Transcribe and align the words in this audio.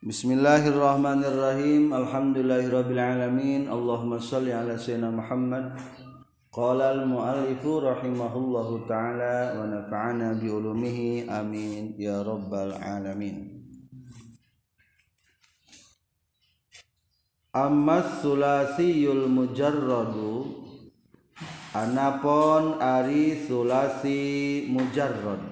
Bismillahirrahmanirrahim. 0.00 1.92
Alhamdulillahirabbil 1.92 2.96
alamin 2.96 3.68
Allahumma 3.68 4.16
shalli 4.16 4.48
ala 4.48 4.72
sayyidina 4.72 5.12
Muhammad. 5.12 5.76
Qala 6.48 6.96
al-muallifu 6.96 7.84
rahimahullahu 7.84 8.88
taala 8.88 9.60
wa 9.60 9.68
nafa'ana 9.68 10.40
bi 10.40 10.48
amin. 11.28 12.00
Ya 12.00 12.24
rabbal 12.24 12.80
alamin. 12.80 13.60
Amma 17.52 18.00
sulasiyul 18.24 19.28
mujarradu. 19.28 20.64
Anapon 21.76 22.80
ari 22.80 23.36
sulasi 23.44 24.64
mujarrad 24.64 25.49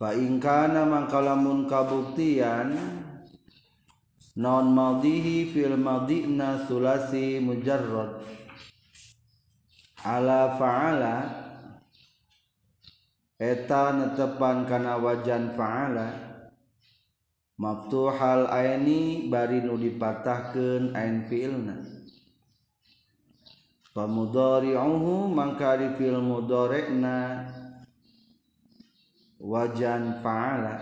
faingkana 0.00 0.88
mangkalamun 0.88 1.68
kabuktian 1.68 2.72
non 4.40 4.72
madihi 4.72 5.52
fil 5.52 5.76
madina 5.76 6.64
sulasi 6.64 7.36
mujarrad. 7.44 8.24
Ala 10.00 10.56
fa'ala 10.56 11.16
eta 13.36 13.92
netepan 13.92 14.64
kana 14.64 14.96
wajan 14.96 15.52
fa'ala 15.52 16.08
maftuhal 17.60 18.48
aini 18.48 19.28
bari 19.28 19.60
nu 19.60 19.76
dipatahkeun 19.76 20.96
ain 20.96 21.28
fi'ilna. 21.28 21.76
Pamudari'uhu 23.92 25.28
mangkari 25.28 25.92
fil 26.00 26.24
mudari'na 26.24 27.44
wajan 29.40 30.20
faala. 30.20 30.76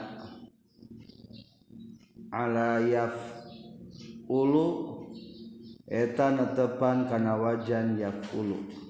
Ala 2.29 2.83
yaf 2.85 3.17
ulu 4.29 4.67
eta 5.89 6.37
netepan 6.37 7.09
kana 7.09 7.41
wajan 7.41 7.97
yaf 7.97 8.21
ulu 8.37 8.89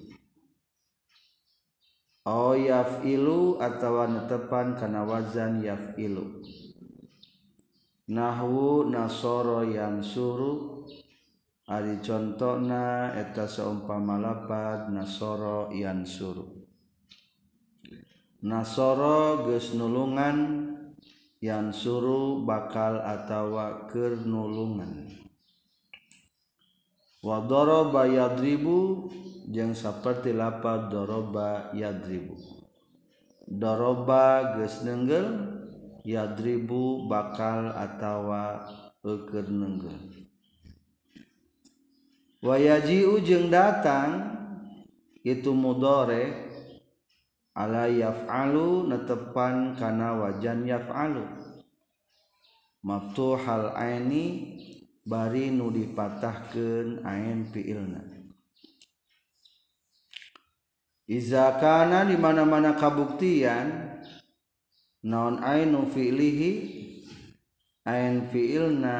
au 2.28 2.52
oh, 2.52 2.54
yaf 2.58 3.00
ilu 3.08 3.56
atawa 3.56 4.04
netepan 4.04 4.76
kana 4.76 5.00
wazan 5.00 5.64
yaf 5.64 5.96
ilu 5.96 6.44
nahwu 8.04 8.92
nasoro 8.92 9.64
yang 9.64 10.04
suru 10.04 10.84
ari 11.64 11.96
contohna 12.04 13.16
eta 13.16 13.48
seumpama 13.48 14.20
lapad 14.20 14.92
nasoro 14.92 15.72
yang 15.72 16.04
suruh. 16.04 16.57
Nasoro 18.38 19.50
gesnulungan 19.50 20.70
yang 21.42 21.74
suruh 21.74 22.42
bakal 22.46 23.02
atawa 23.02 23.90
kernulungan 23.90 25.10
wadoroba 27.18 28.06
yadribu 28.06 29.10
yang 29.50 29.74
seperti 29.74 30.30
lapar 30.30 30.86
doroba 30.86 31.74
yadribu. 31.74 32.38
Doroba 33.48 34.54
gesnenggel 34.60 35.58
yadribu 36.06 37.04
bakal 37.10 37.74
atawa 37.74 38.64
eker 39.04 39.46
nenggel 39.52 39.98
wayajiu 42.40 43.18
jeng 43.20 43.50
datang 43.50 44.38
itu 45.26 45.50
mudorek 45.50 46.47
ala 47.58 47.90
yaf'alu 47.90 48.86
netepan 48.86 49.74
kana 49.74 50.14
wajan 50.14 50.62
yaf'alu. 50.62 51.26
Maftuhal 52.86 53.74
aini 53.74 54.54
bari 55.02 55.50
nu 55.50 55.74
dipatahkeun 55.74 57.02
ain 57.02 57.50
fi'ilna. 57.50 57.98
Iza 61.10 61.58
kana 61.58 62.06
di 62.06 62.14
mana-mana 62.14 62.78
kabuktian 62.78 63.98
naon 65.02 65.42
ainu 65.42 65.90
fi'lihi 65.90 66.50
ain 67.82 68.30
fi'ilna 68.30 68.96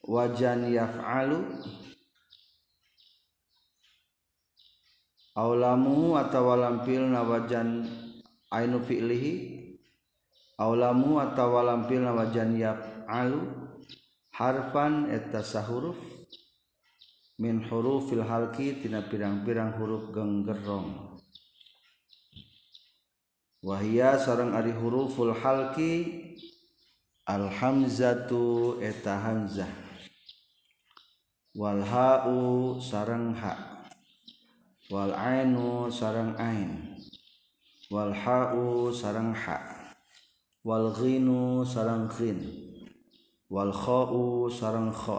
wajan 0.00 0.72
yaf'alu. 0.72 1.60
Aulamu 5.32 6.12
atawa 6.20 6.60
lampil 6.60 7.08
nawajan 7.08 7.88
ainu 8.52 8.84
fi'lihi. 8.84 9.32
Aulamu 10.60 11.24
atawa 11.24 11.64
lampil 11.64 12.04
nawajan 12.04 12.52
yaf'alu. 12.52 13.40
Harfan 14.36 15.08
eta 15.08 15.40
sahuruf. 15.40 15.96
Min 17.40 17.64
hurufil 17.64 18.28
halki 18.28 18.76
tina 18.84 19.08
pirang-pirang 19.08 19.74
huruf 19.80 20.12
genggerong 20.12 21.16
Wahia 23.62 24.18
sarang 24.20 24.52
ari 24.52 24.74
huruful 24.74 25.32
halki 25.32 26.36
alhamzatu 27.24 28.82
eta 28.82 29.16
hamzah. 29.22 29.70
Wal 31.56 31.80
ha'u 31.80 32.76
sarang 32.82 33.32
ha' 33.38 33.71
wal 34.92 35.16
ainu 35.16 35.88
sarang 35.88 36.36
ain. 36.36 37.00
Wal 37.88 38.12
ha'u 38.12 38.92
sarang 38.92 39.32
ha. 39.32 39.56
Wal 40.60 40.92
ghinu 40.92 41.64
sarang 41.64 42.12
ghin. 42.12 42.44
Wal 43.48 43.72
kha'u 43.72 44.52
sarang 44.52 44.92
kha. 44.92 45.16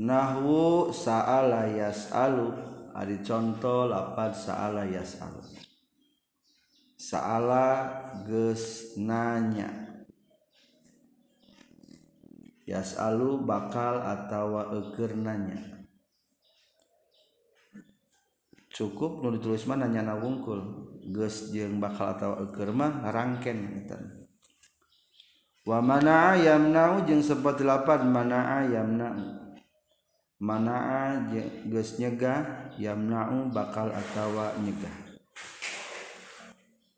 Nahwu 0.00 0.88
sa'ala 0.88 1.68
yas'alu. 1.68 2.48
Ari 2.96 3.20
contoh 3.20 3.84
lapad 3.92 4.32
sa'ala 4.32 4.88
yas'alu. 4.88 5.44
Sa'ala 6.96 7.92
geus 8.24 8.96
nanya. 8.96 9.68
Yasalu 12.64 13.44
bakal 13.44 14.00
atawa 14.00 14.72
eker 14.72 15.12
nanya 15.20 15.74
cukup 18.74 19.22
nu 19.22 19.30
ditulis 19.30 19.70
mana 19.70 19.86
nyana 19.86 20.18
wungkul 20.18 20.58
geus 21.14 21.54
jeung 21.54 21.78
bakal 21.78 22.10
atawa 22.10 22.42
eukeur 22.42 22.74
mah 22.74 23.06
rangken 23.06 23.86
eta. 23.86 23.98
Wa 25.62 25.78
mana 25.78 26.34
yamnau 26.34 27.06
jeung 27.06 27.22
sepat 27.22 27.62
lapan 27.62 28.10
mana 28.10 28.66
yamna 28.66 29.14
mana 30.42 30.76
geus 31.70 32.02
nyegah 32.02 32.74
yamnau 32.74 33.46
bakal 33.54 33.94
atawa 33.94 34.58
nyegah. 34.58 34.96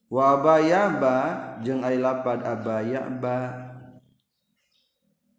Wa 0.09 0.41
abayaba 0.41 1.16
jeung 1.60 1.84
ai 1.84 2.00
lapad 2.00 2.41
abayaba 2.41 3.69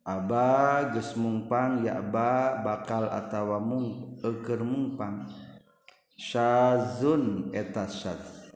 aba 0.05 0.47
geus 0.93 1.17
mungpang 1.17 1.81
ya 1.81 1.97
ba 1.97 2.61
bakal 2.61 3.09
atawa 3.09 3.57
mung 3.57 4.21
eukeur 4.21 4.61
mungpang. 4.61 5.46
Syazun 6.17 7.53
eta 7.53 7.85
syaz. 7.85 8.49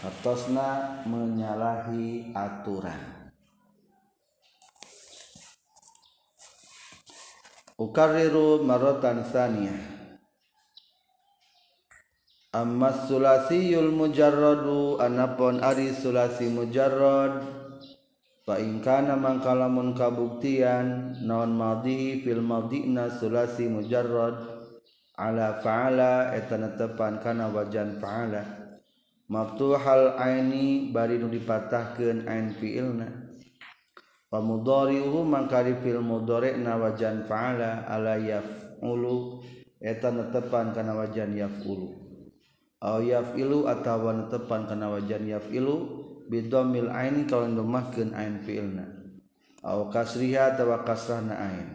Atosna 0.00 1.04
menyalahi 1.04 2.32
aturan. 2.32 3.32
Ukariru 7.76 8.64
marotan 8.64 9.24
saniyah 9.24 10.00
amma 12.50 12.90
sulasiyul 13.06 13.94
mujarradu 13.94 14.98
anapon 14.98 15.62
ari 15.62 15.94
sulasi 15.94 16.50
mujarrad 16.50 17.46
Faingkana 18.42 19.14
mangkalamun 19.14 19.94
kabuktian 19.94 21.14
non 21.22 21.54
madhi 21.54 22.18
fil 22.24 22.42
madina 22.42 23.06
sulasi 23.06 23.70
mujarrad 23.70 24.59
ala 25.20 25.60
faala 25.60 26.32
etana 26.32 26.72
tepan 26.80 27.20
kana 27.20 27.52
wajan 27.52 28.00
faala. 28.00 28.40
Maftu 29.28 29.76
hal 29.76 30.16
aini 30.16 30.88
bari 30.88 31.20
nu 31.20 31.28
dipatahkeun 31.28 32.24
ain 32.24 32.56
fiilna. 32.56 33.36
Wa 34.32 34.40
mudhari'uhu 34.40 35.22
mangkari 35.28 35.76
fil 35.84 36.00
mudhari'na 36.00 36.80
wajan 36.80 37.28
faala 37.28 37.84
ala 37.84 38.16
yaf'ulu 38.16 39.44
etana 39.76 40.32
tepan 40.32 40.72
kana 40.72 40.96
wajan 40.96 41.36
yaf'ulu. 41.36 42.00
Aw 42.80 43.04
yaf'ilu 43.04 43.68
atawa 43.68 44.16
netepan 44.16 44.64
kana 44.64 44.88
wajan 44.88 45.28
yaf'ilu 45.28 45.76
bidomil 46.32 46.88
ain 46.88 47.28
kalau 47.28 47.52
domahkeun 47.52 48.16
ain 48.16 48.40
fiilna. 48.40 48.88
Aw 49.60 49.92
kasriha 49.92 50.56
atawa 50.56 50.80
kasrahna 50.88 51.36
ain. 51.36 51.68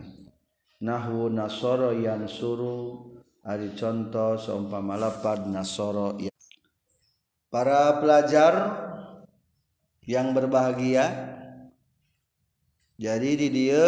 Nahwu 0.81 1.29
nasara 1.29 1.93
yansuru 1.93 3.14
ari 3.45 3.77
contoh 3.77 4.41
seumpama 4.41 4.97
lapad 4.97 5.45
nasoro 5.45 6.17
para 7.53 8.01
pelajar 8.01 8.53
yang 10.01 10.33
berbahagia 10.33 11.35
jadi 12.95 13.31
di 13.35 13.47
dia 13.51 13.85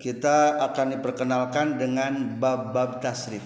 kita 0.00 0.64
akan 0.64 0.96
diperkenalkan 0.96 1.76
dengan 1.76 2.40
bab-bab 2.40 3.04
tasrif. 3.04 3.44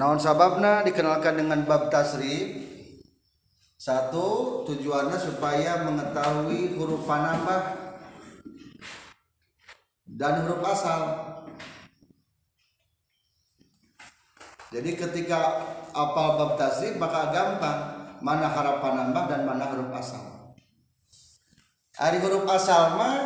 Naon 0.00 0.16
sababna 0.16 0.80
dikenalkan 0.80 1.36
dengan 1.36 1.68
bab 1.68 1.92
tasrif? 1.92 2.72
Satu 3.76 4.62
tujuannya 4.64 5.18
supaya 5.20 5.84
mengetahui 5.84 6.80
huruf 6.80 7.04
panambah 7.04 7.62
dan 10.08 10.46
huruf 10.46 10.62
asal 10.64 11.00
jadi 14.72 14.90
ketika 14.96 15.68
apal 15.92 16.40
bab 16.40 16.50
tasrif 16.56 16.96
maka 16.96 17.28
gampang. 17.28 17.80
Mana 18.22 18.46
harap 18.48 18.78
panambah 18.78 19.26
dan 19.28 19.42
mana 19.42 19.66
huruf 19.68 19.90
asal. 19.98 20.22
Ari 21.98 22.22
huruf 22.22 22.46
asal 22.46 22.94
mah 22.94 23.18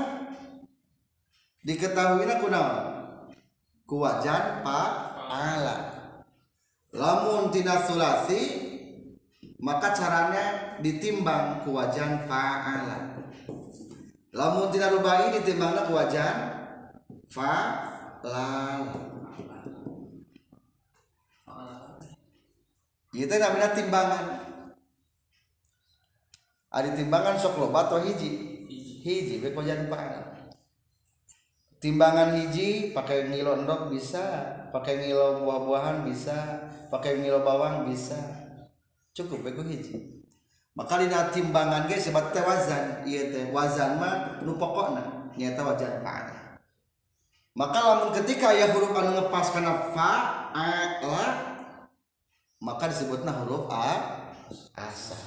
diketahui 1.62 2.24
na 2.24 2.40
kunaon? 2.40 2.84
Ku 3.84 4.00
wajan 4.00 4.64
pa 4.64 4.80
ala. 5.28 5.76
Lamun 6.96 7.52
tina 7.52 7.76
sulasi 7.84 8.40
maka 9.60 9.92
caranya 9.92 10.80
ditimbang 10.80 11.60
ku 11.60 11.76
wajan 11.76 12.24
pa 12.24 12.64
ala. 12.64 12.98
Lamun 14.32 14.72
tina 14.72 14.88
rubai 14.88 15.28
ditimbangna 15.36 15.84
ku 15.84 15.92
wajan 15.92 16.36
fa 17.28 17.52
itu 23.24 23.34
namanya 23.40 23.72
timbangan. 23.72 24.24
Ada 26.68 26.92
timbangan 26.92 27.40
sok 27.40 27.56
loba 27.56 27.88
atau 27.88 28.04
hiji? 28.04 28.30
Hiji. 29.00 29.40
Beko 29.40 29.64
jangan 29.64 29.88
timbangan 31.80 32.34
hiji 32.36 32.90
pakai 32.90 33.30
ngilo 33.30 33.62
endok 33.62 33.94
bisa 33.94 34.20
pakai 34.74 35.06
ngilo 35.06 35.44
buah-buahan 35.44 36.02
bisa 36.04 36.68
pakai 36.92 37.24
ngilo 37.24 37.40
bawang 37.40 37.88
bisa. 37.88 38.18
Cukup 39.16 39.46
beko 39.46 39.64
hiji. 39.64 40.20
Maka 40.76 41.00
di 41.00 41.08
timbangan 41.08 41.88
guys 41.88 42.04
sebab 42.04 42.36
teh 42.36 42.44
wazan. 42.44 43.00
Iya 43.08 43.32
teh 43.32 43.44
wazan 43.48 43.96
mah 43.96 44.44
nu 44.44 44.60
pokokna 44.60 45.32
nyata 45.32 45.62
wajan 45.64 46.04
fa. 46.04 46.36
Maka 47.56 47.78
lamun 47.80 48.12
ketika 48.12 48.52
ya 48.52 48.68
huruf 48.76 48.92
anu 48.92 49.16
ngepas 49.16 49.48
karena 49.56 49.72
fa 49.96 50.12
a 50.52 51.00
la 51.00 51.55
maka 52.62 52.88
disebutnya 52.88 53.32
huruf 53.42 53.68
a 53.68 53.96
asa. 54.76 55.18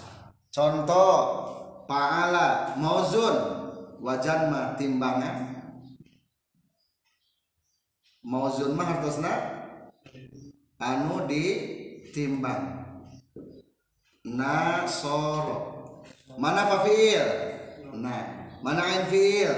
contoh 0.50 1.18
paala 1.86 2.74
mauzun 2.78 3.38
wajan 4.02 4.50
mah 4.50 4.74
timbangan 4.80 5.60
mauzun 8.26 8.78
mah 8.78 8.86
hartosna 8.86 9.60
anu 10.80 11.28
ditimbang. 11.28 12.88
Nasoro. 14.24 15.58
Mana 16.40 16.68
fa'il 16.68 17.28
nah. 18.00 18.40
Mana 18.60 18.84
ain 18.84 19.08
fiil? 19.08 19.56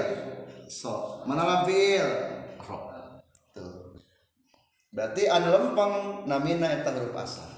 So. 0.70 1.22
Mana 1.26 1.42
lam 1.42 1.60
fiil? 1.66 2.06
Ro. 2.62 2.78
Tuh. 3.50 3.98
Berarti 4.94 5.26
anu 5.26 5.48
lempeng 5.50 5.94
namina 6.30 6.70
eta 6.70 6.94
huruf 6.94 7.18
asal 7.18 7.51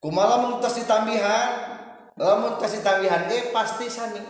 kumaha 0.00 0.40
mun 0.40 0.64
tos 0.64 0.80
ditambihan 0.80 1.76
lamun 2.16 2.56
tos 2.56 2.72
ditambihan 2.72 3.28
ge 3.28 3.52
pasti 3.52 3.86
sami. 3.86 4.20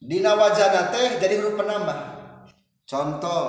Dina 0.00 0.32
wajana 0.36 0.92
teh 0.92 1.20
jadi 1.20 1.40
huruf 1.40 1.60
penambah. 1.60 1.98
Contoh 2.88 3.44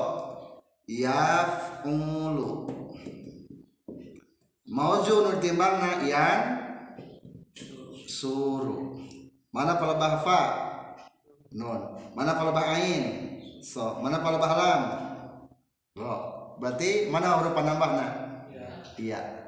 yaf'ulu 0.88 2.68
mauzun 4.68 5.39
timbangna 5.39 6.03
yang 6.03 6.59
suruh 8.07 9.00
mana 9.51 9.75
palebah 9.75 10.24
fa? 10.24 10.42
Nun. 11.51 12.00
Mana 12.15 12.39
palebah 12.39 12.80
ain? 12.80 13.03
So. 13.59 14.00
Mana 14.00 14.24
palebah 14.24 14.51
lam? 14.56 14.81
Ro. 15.95 16.15
Berarti 16.59 17.12
mana 17.12 17.36
huruf 17.36 17.51
penambahna? 17.51 18.07
Iya 18.95 19.40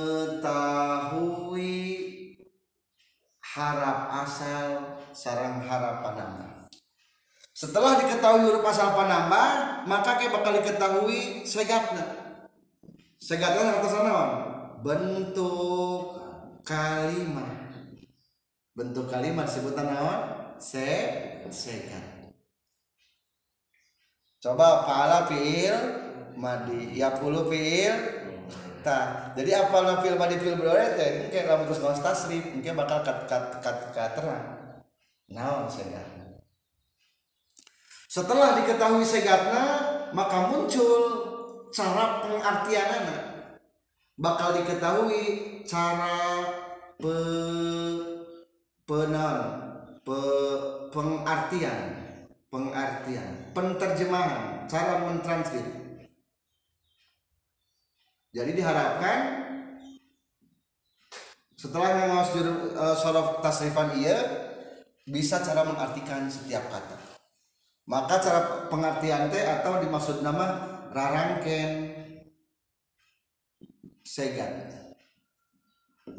harap 3.43 4.23
asal 4.23 4.95
sarang 5.11 5.59
harap 5.67 5.99
panambah 5.99 6.63
setelah 7.53 8.01
diketahui 8.01 8.49
huruf 8.49 8.65
asal 8.65 8.97
panambah 8.97 9.47
maka 9.85 10.17
kayak 10.17 10.33
bakal 10.33 10.51
diketahui 10.57 11.45
segatna. 11.45 12.01
Segatna 13.21 13.79
atas 13.79 13.93
naon 14.03 14.29
bentuk 14.81 16.17
kalimat. 16.65 17.71
Bentuk 18.73 19.05
kalimat 19.05 19.45
sebutan 19.45 19.85
naon 19.85 20.19
se 20.57 20.89
segat 21.53 22.12
coba 24.43 24.83
pala 24.83 25.23
fiil 25.31 25.71
madi 26.35 26.99
ya 26.99 27.15
puluh 27.15 27.47
fiil 27.47 28.19
Tah, 28.83 29.31
jadi 29.31 29.63
apa 29.63 29.79
nafil 29.79 30.19
madi 30.19 30.35
fil 30.35 30.59
berore 30.59 30.99
teh 30.99 31.31
engke 31.31 31.47
lamun 31.47 31.71
geus 31.71 31.79
ngaos 31.79 32.03
tasrif 32.03 32.51
engke 32.51 32.67
bakal 32.75 32.99
kat 32.99 33.31
kat 33.31 33.63
kat, 33.63 33.95
kat 33.95 34.11
terang. 34.11 34.43
Naon 35.31 35.71
segat. 35.71 36.03
Setelah 38.11 38.59
diketahui 38.59 39.07
segatna, 39.07 39.65
maka 40.11 40.51
muncul 40.51 40.99
cara 41.71 42.27
pengartianana. 42.27 43.47
Bakal 44.19 44.59
diketahui 44.59 45.63
cara 45.63 46.19
pe 46.99 47.17
penar 48.83 49.37
pe, 50.03 50.19
pengartian 50.91 52.02
pengartian 52.53 53.49
penterjemahan 53.57 54.69
cara 54.69 55.09
mentranskrip 55.09 55.65
jadi 58.33 58.51
diharapkan 58.53 59.19
setelah 61.63 61.95
mengawas 61.95 62.35
uh, 62.35 62.97
sorof 62.99 63.39
tasrifan 63.39 63.95
ia 64.01 64.19
bisa 65.07 65.39
cara 65.39 65.63
mengartikan 65.63 66.27
setiap 66.27 66.67
kata. 66.67 66.99
Maka 67.87 68.19
cara 68.19 68.41
pengertian 68.67 69.31
teh 69.31 69.47
atau 69.47 69.79
dimaksud 69.79 70.19
nama 70.25 70.59
rarangken 70.91 71.95
segan. 74.03 74.71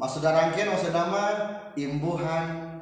Maksud 0.01 0.25
rarangken 0.25 0.73
maksud 0.73 0.89
nama 0.89 1.23
imbuhan 1.77 2.81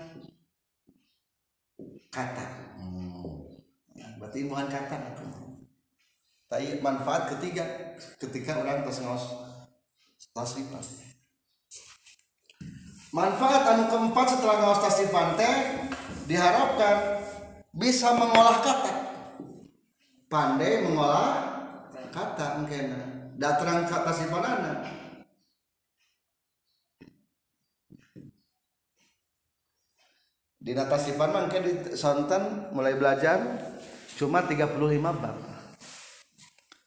kata. 2.15 2.62
Berarti 4.33 4.49
imbuhan 4.49 4.65
kata 4.65 4.97
tapi 6.49 6.81
manfaat 6.81 7.37
ketiga 7.37 7.93
ketika 8.17 8.65
orang 8.65 8.81
tas 8.81 8.97
ngaos 8.97 9.25
tasrifan 10.33 10.81
manfaat 13.13 13.61
anu 13.77 13.93
keempat 13.93 14.25
setelah 14.33 14.57
ngaos 14.57 14.81
tasrifan 14.81 15.37
teh 15.37 15.53
diharapkan 16.25 17.21
bisa 17.73 18.17
mengolah 18.17 18.57
kata. 18.61 18.93
Pandai 20.29 20.81
mengolah 20.85 21.29
kata 22.09 22.61
mungkin. 22.61 22.85
Datang 23.37 23.85
kata 23.89 24.13
sifanana 24.13 24.85
di 30.63 30.71
nata 30.71 30.95
sifan 30.95 31.35
mungkin 31.35 31.61
di 31.67 31.73
sonten 31.99 32.71
mulai 32.71 32.95
belajar 32.95 33.35
cuma 34.17 34.45
35 34.45 34.77
bab. 35.01 35.37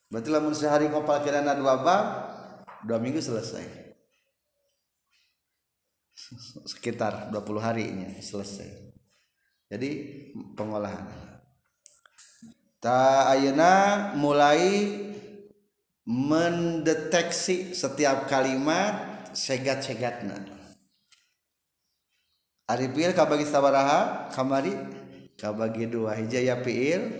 Berarti 0.06 0.28
lamun 0.30 0.54
sehari 0.54 0.86
kopal 0.86 1.20
kirana 1.26 1.58
dua 1.58 1.82
bab 1.82 2.04
dua 2.86 2.98
minggu 3.02 3.18
selesai. 3.18 3.86
Sekitar 6.66 7.30
20 7.30 7.42
harinya 7.62 8.10
selesai. 8.18 8.66
Jadi 9.66 9.90
pengolahan. 10.54 11.06
Ta 12.78 13.30
ayana 13.34 14.14
mulai 14.14 14.94
mendeteksi 16.06 17.74
setiap 17.74 18.30
kalimat 18.30 19.26
segat-segatna. 19.34 20.38
Ari 22.66 22.90
piil 22.90 23.14
kabagi 23.14 23.46
sabaraha 23.46 24.30
kamari 24.34 24.74
kabagi 25.36 25.92
dua 25.92 26.16
hijaya 26.16 26.60
fiil 26.64 27.12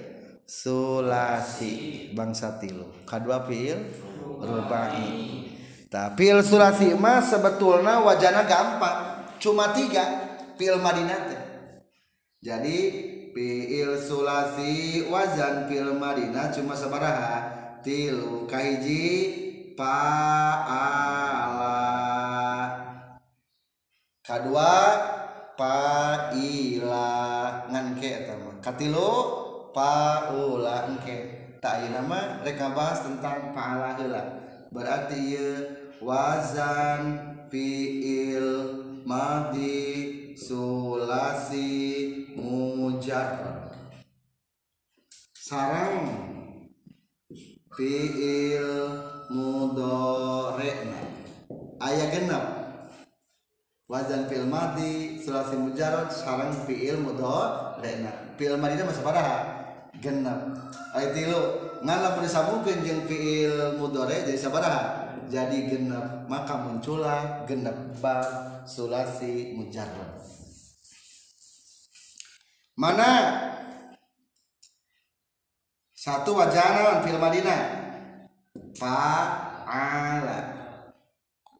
sulasi 0.49 2.11
bangsa 2.16 2.56
tilu. 2.58 2.88
Kadua 3.04 3.44
fiil 3.44 3.78
rubai. 4.40 5.08
Tapi 5.87 6.16
fiil 6.18 6.40
sulasi 6.42 6.96
mah 6.99 7.23
sebetulnya 7.23 8.02
wajana 8.02 8.42
gampang. 8.49 9.30
Cuma 9.37 9.70
tiga 9.76 10.37
fiil 10.56 10.80
madinah 10.80 11.46
jadi 12.40 12.78
fiil 13.35 13.99
sulasi 14.00 15.04
wazan 15.11 15.68
fiil 15.68 15.99
madinah 15.99 16.54
cuma 16.54 16.78
sabaraha 16.78 17.42
tilu 17.85 18.46
kahiji 18.49 19.35
paala 19.76 20.96
kadua 24.25 24.75
paila 25.57 27.09
nganke 27.73 28.29
atau 28.29 28.61
katilu 28.61 29.13
paula 29.73 30.93
engke 30.93 31.49
tak 31.65 31.89
nama 31.89 32.45
mereka 32.45 32.77
bahas 32.77 33.01
tentang 33.03 33.57
paala 33.57 33.97
heula 33.97 34.23
berarti 34.69 35.17
ieu 35.17 35.53
wazan 36.05 37.03
fiil 37.49 38.49
madi 39.09 40.37
sulasi 40.37 41.73
mujarrad 42.37 43.73
sarang 45.33 46.05
fiil 47.73 48.71
mudhari 49.33 50.73
ayat 51.81 52.09
genap 52.13 52.65
wazan 53.87 54.26
fiil 54.26 54.50
madi 54.50 55.23
sulasi 55.23 55.55
mujarrad 55.55 56.11
sarang 56.11 56.50
fiil 56.66 56.99
mudhari 56.99 58.02
fiil 58.35 58.59
madi 58.59 58.83
masa 58.83 59.02
genap 60.02 60.38
ayat 60.93 61.14
tilu. 61.14 61.43
Ngan 61.76 61.99
lamun 62.02 62.25
disambungkeun 62.26 62.83
jeung 62.83 63.02
fiil 63.07 63.78
mudhari 63.78 64.26
jadi 64.26 64.40
sabaraha 64.40 65.14
jadi 65.31 65.71
genap 65.71 66.26
maka 66.26 66.59
muncullah 66.66 67.47
genap 67.47 67.76
bab 68.02 68.26
sulasi 68.66 69.55
mujarrad. 69.55 70.19
Mana? 72.76 73.09
Satu 75.97 76.37
wajana 76.37 77.00
fil 77.02 77.19
madinah 77.19 77.61
fa'ala. 78.76 80.38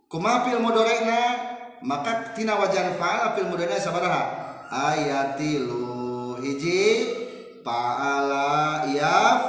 Kuma 0.07 0.45
fil 0.45 0.61
mudhari'na 0.61 1.56
maka 1.87 2.35
tina 2.35 2.59
wajan 2.59 2.99
fa'ala 2.99 3.39
fil 3.39 3.47
mudhari'na 3.47 3.79
sabaraha? 3.79 4.23
Ayatilu 4.67 6.35
hiji 6.43 7.15
fa'ala 7.63 8.91
yaf 8.91 9.43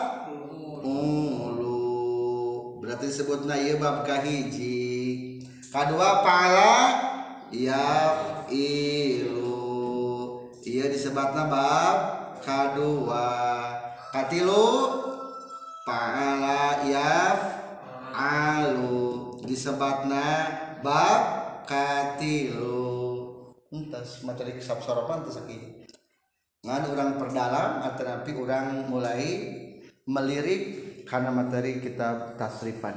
ulu 0.85 1.81
berarti 2.77 3.09
disebutna 3.09 3.57
ieu 3.57 3.81
bab 3.81 4.05
kahiji 4.05 5.41
kadua 5.73 6.21
fa'ala 6.21 6.73
yaf 7.49 8.45
ilu. 8.53 9.57
Ieu 10.61 10.87
disebutna 10.93 11.49
bab 11.49 11.97
kadua 12.45 13.33
katilu 14.13 14.69
fa'ala 15.89 16.85
yaf 16.85 17.41
alu. 18.13 19.41
Disebutna 19.41 20.53
bab 20.85 21.36
katilu 21.67 23.27
entas 23.67 24.23
materi 24.23 24.55
kisah 24.55 24.79
soropan 24.79 25.27
tuh 25.27 25.35
sakit 25.35 25.91
ngan 26.63 26.83
orang 26.95 27.19
perdalam 27.19 27.83
atau 27.83 28.03
nanti 28.07 28.31
orang 28.33 28.87
mulai 28.87 29.23
melirik 30.07 30.63
karena 31.03 31.31
materi 31.31 31.79
kitab 31.83 32.39
tasrifan. 32.39 32.95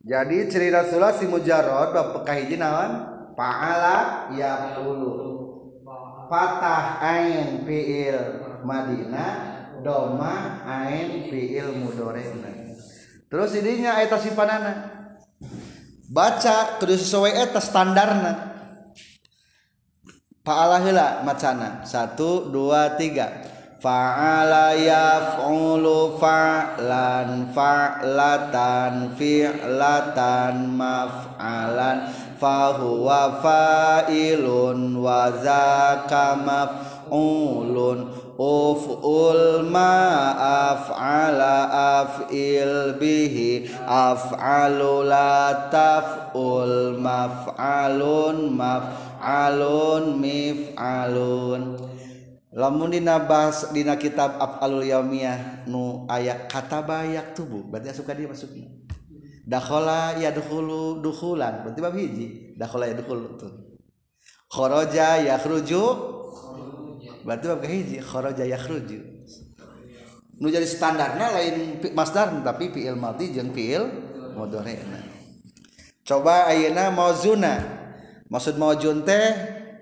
Jadi 0.00 0.48
cerita 0.48 0.82
Rasulullah 0.84 1.14
si 1.14 1.28
mujarrad 1.28 1.92
bab 1.92 2.24
kahiji 2.24 2.56
naon? 2.56 3.20
Fa'ala 3.36 4.28
ya 4.34 4.80
ulu 4.80 5.40
patah 6.30 7.02
ain 7.02 7.66
fiil 7.66 8.18
madinah 8.62 9.32
doma 9.82 10.62
ain 10.62 11.26
fiil 11.26 11.74
mudorena 11.74 12.52
terus 13.26 13.50
idinya 13.58 13.98
ayat 13.98 14.14
sipanana 14.22 14.72
baca 16.10 16.82
kudu 16.82 16.98
sesuai 16.98 17.38
eta 17.38 17.62
standarna. 17.62 18.50
Fa'ala 20.42 21.22
macana. 21.22 21.86
Satu 21.86 22.50
dua 22.50 22.98
tiga. 22.98 23.46
Fa'ala 23.80 24.76
yaf'ulu 24.76 26.18
fa'lan 26.18 27.54
fa'latan 27.54 29.14
fi'latan 29.14 30.74
maf'alan. 30.74 31.98
Fahuwa 32.40 33.38
fa'ilun 33.38 34.96
wa 34.96 35.28
zaka 35.38 36.40
maf'ulun 36.40 38.19
uf'ul 38.40 39.68
ma 39.68 40.32
af'ala 40.72 41.56
af'il 42.00 42.96
bihi 42.96 43.68
af'alu 43.84 45.04
la 45.04 45.68
taf'ul 45.68 46.96
maf'alun 46.96 48.48
maf'alun 48.56 50.16
mif'alun. 50.16 51.62
Lamun 52.50 52.90
dina 52.90 53.20
bahas 53.20 53.68
dina 53.76 54.00
kitab 54.00 54.40
af'alul 54.40 54.88
yaumiyah 54.88 55.68
nu 55.68 56.08
aya 56.08 56.48
kata 56.48 56.80
bayak 56.80 57.36
tubuh 57.36 57.68
berarti 57.68 57.92
asup 57.92 58.08
ka 58.08 58.16
dia 58.16 58.24
masuknya. 58.24 58.72
Dakhala 59.44 60.16
yadkhulu 60.16 61.02
dukhulan. 61.02 61.66
Berarti 61.66 61.80
bab 61.82 61.94
hiji. 61.98 62.54
Dakhala 62.54 62.86
yadkhulu 62.86 63.34
tuh. 63.34 63.52
Kharaja 64.50 65.22
yakhruju 65.26 65.82
berarti 67.26 67.44
bab 67.48 67.60
kahiji 67.64 67.96
kharaja 68.04 68.44
yakhruju 68.44 69.00
nu 70.40 70.46
jadi 70.48 70.64
standarna 70.64 71.32
lain 71.36 71.80
masdar 71.92 72.32
tapi 72.44 72.72
fiil 72.72 72.96
madhi 72.96 73.32
jeung 73.32 73.52
fiil 73.52 73.88
mudhari'na 74.36 75.00
coba 76.04 76.50
ayeuna 76.50 76.90
mauzuna. 76.90 77.80
Maksud 78.30 78.62
mauzun 78.62 79.02
teh 79.02 79.26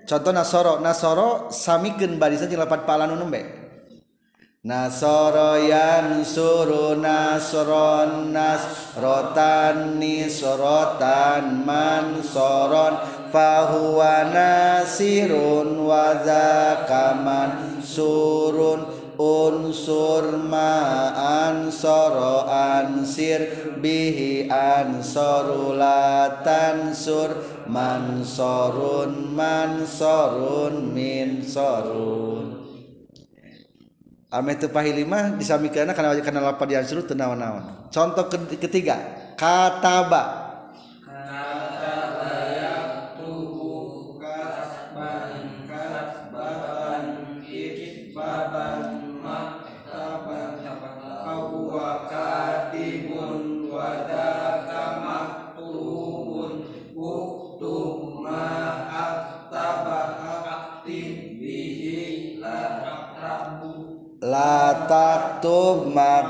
contoh 0.09 0.33
nasoro 0.33 0.81
nasoro 0.81 1.53
samikeun 1.53 2.17
barisan 2.17 2.49
jeung 2.49 2.65
lapat 2.65 2.81
pala 2.81 3.05
nu 3.05 3.13
nembe. 3.13 3.58
Nasoro 4.59 5.55
yansuru 5.71 6.99
nasron 6.99 8.35
nasrotan 8.35 9.95
nisrotan 9.95 11.63
mansoron 11.63 12.99
fahuwa 13.31 14.27
nasirun 14.35 15.79
wa 15.87 16.11
zakaman 16.27 17.79
surun 17.79 18.83
unsur 19.15 20.35
ma 20.43 21.15
ansoro 21.55 22.43
ansir 22.51 23.79
bihi 23.79 24.51
ansoru 24.51 25.71
la 25.79 26.43
tansur 26.43 27.63
mansorun 27.63 29.31
mansorun 29.31 30.91
min 30.91 31.39
sorun 31.47 32.58
pahimah 34.69 35.35
disamikan 35.41 35.89
karena 35.89 36.21
karena 36.21 36.41
lapar 36.41 36.69
diansur 36.69 37.01
tenawan-nawan 37.01 37.89
contoh 37.89 38.29
ketiga 38.57 38.97
kataba. 39.33 40.48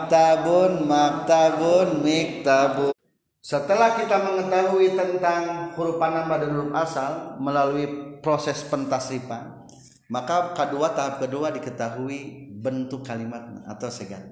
Maktabun 0.10 0.90
maktabun 0.90 1.88
miktabun. 2.02 2.94
Setelah 3.40 3.94
kita 3.94 4.18
mengetahui 4.20 4.98
tentang 4.98 5.72
huruf 5.78 6.02
panama 6.02 6.42
dan 6.42 6.50
huruf 6.50 6.74
asal 6.74 7.38
melalui 7.38 7.86
proses 8.26 8.66
pentasrifan 8.66 9.70
maka 10.10 10.58
kedua 10.58 10.92
tahap 10.98 11.22
kedua 11.22 11.54
diketahui 11.54 12.50
bentuk 12.58 13.06
kalimat 13.06 13.46
atau 13.70 13.88
segat 13.94 14.26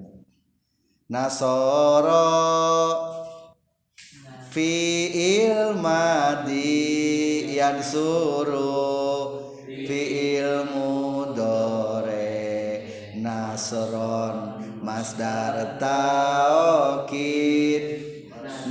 nasoro 1.08 2.28
fiil 4.50 5.78
madi 5.78 7.54
yansuru 7.54 8.74
fiil 9.86 10.66
mudore. 10.68 12.28
Nas 13.18 13.74
nasron 13.74 14.47
masdar 14.88 15.76
taukid 15.76 16.80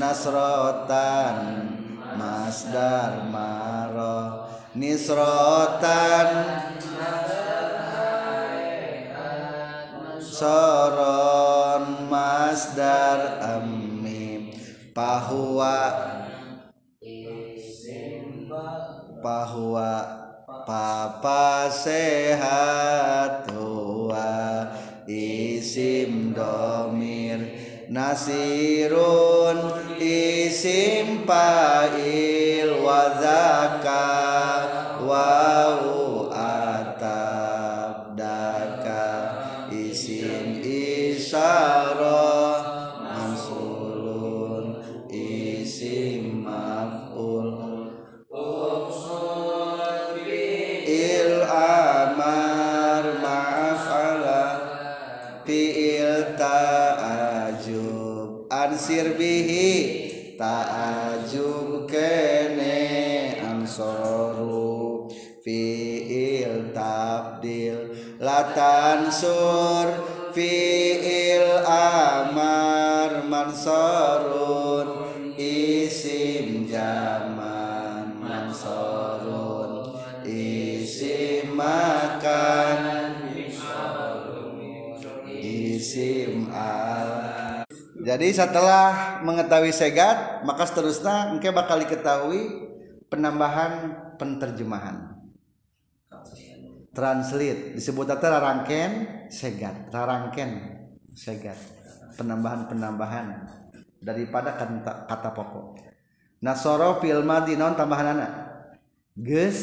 nasrotan 0.01 1.37
masdar 2.17 3.29
maro 3.29 4.49
nisrotan 4.73 6.29
soron 10.17 12.09
masdar 12.09 13.37
amim 13.61 14.49
pahwa 14.97 15.77
pahwa 19.21 19.93
papa 20.65 21.69
sehat 21.69 23.45
tua 23.45 24.65
isim 25.77 26.33
domir. 26.33 27.39
Nasirun 27.89 29.57
isim 30.01 31.23
fa'il 31.25 32.81
wazaka 32.83 34.01
wau 35.07 35.96
ansir 58.97 59.13
bihi 59.13 60.33
ta'ajub 60.37 61.85
kene 61.85 63.37
ansoru 63.45 65.05
fi'il 65.43 66.73
tabdil 66.73 67.93
latan 68.19 69.11
sur. 69.13 70.17
Fi'il 70.37 71.65
amar 71.65 73.25
mansorun 73.25 75.09
isim 75.33 76.69
jaman 76.69 78.21
mansorun 78.21 79.97
isim 80.21 81.57
makan 81.57 82.77
isim 85.41 86.53
al 86.53 87.26
jadi 88.07 88.31
setelah 88.31 89.19
mengetahui 89.19 89.75
segat 89.75 90.39
maka 90.47 90.63
seterusnya 90.63 91.35
engke 91.35 91.51
bakal 91.51 91.75
diketahui 91.83 92.71
penambahan 93.11 93.99
penterjemahan. 94.15 95.19
Translate. 96.95 97.75
Disebut 97.75 98.07
tata 98.07 98.39
rarangken 98.39 98.91
segat. 99.27 99.91
Rarangken 99.91 100.49
segat. 101.11 101.59
Penambahan-penambahan 102.15 103.43
daripada 103.99 104.55
kata, 104.55 105.03
kata 105.03 105.29
pokok. 105.35 105.83
Nasoro 106.39 107.03
fil 107.03 107.27
madi 107.27 107.59
naon 107.59 107.75
tambahan 107.75 108.15
anak 108.15 108.31
ges 109.19 109.59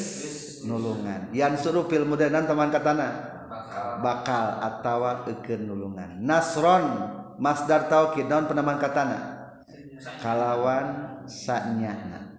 nulungan. 0.69 1.33
Yang 1.33 1.65
suruh 1.65 1.89
fil 1.89 2.05
mudanan 2.05 2.45
teman 2.45 2.69
katana 2.69 3.09
bakal. 4.05 4.61
Atawa 4.61 5.25
eukeun 5.33 5.65
nulungan 5.65 6.21
nasron 6.21 7.24
masdar 7.38 7.87
taukid 7.91 8.26
naon 8.31 8.47
penambahan 8.47 8.80
katana? 8.80 9.19
Kalawan 10.21 10.87
sanyana. 11.25 12.35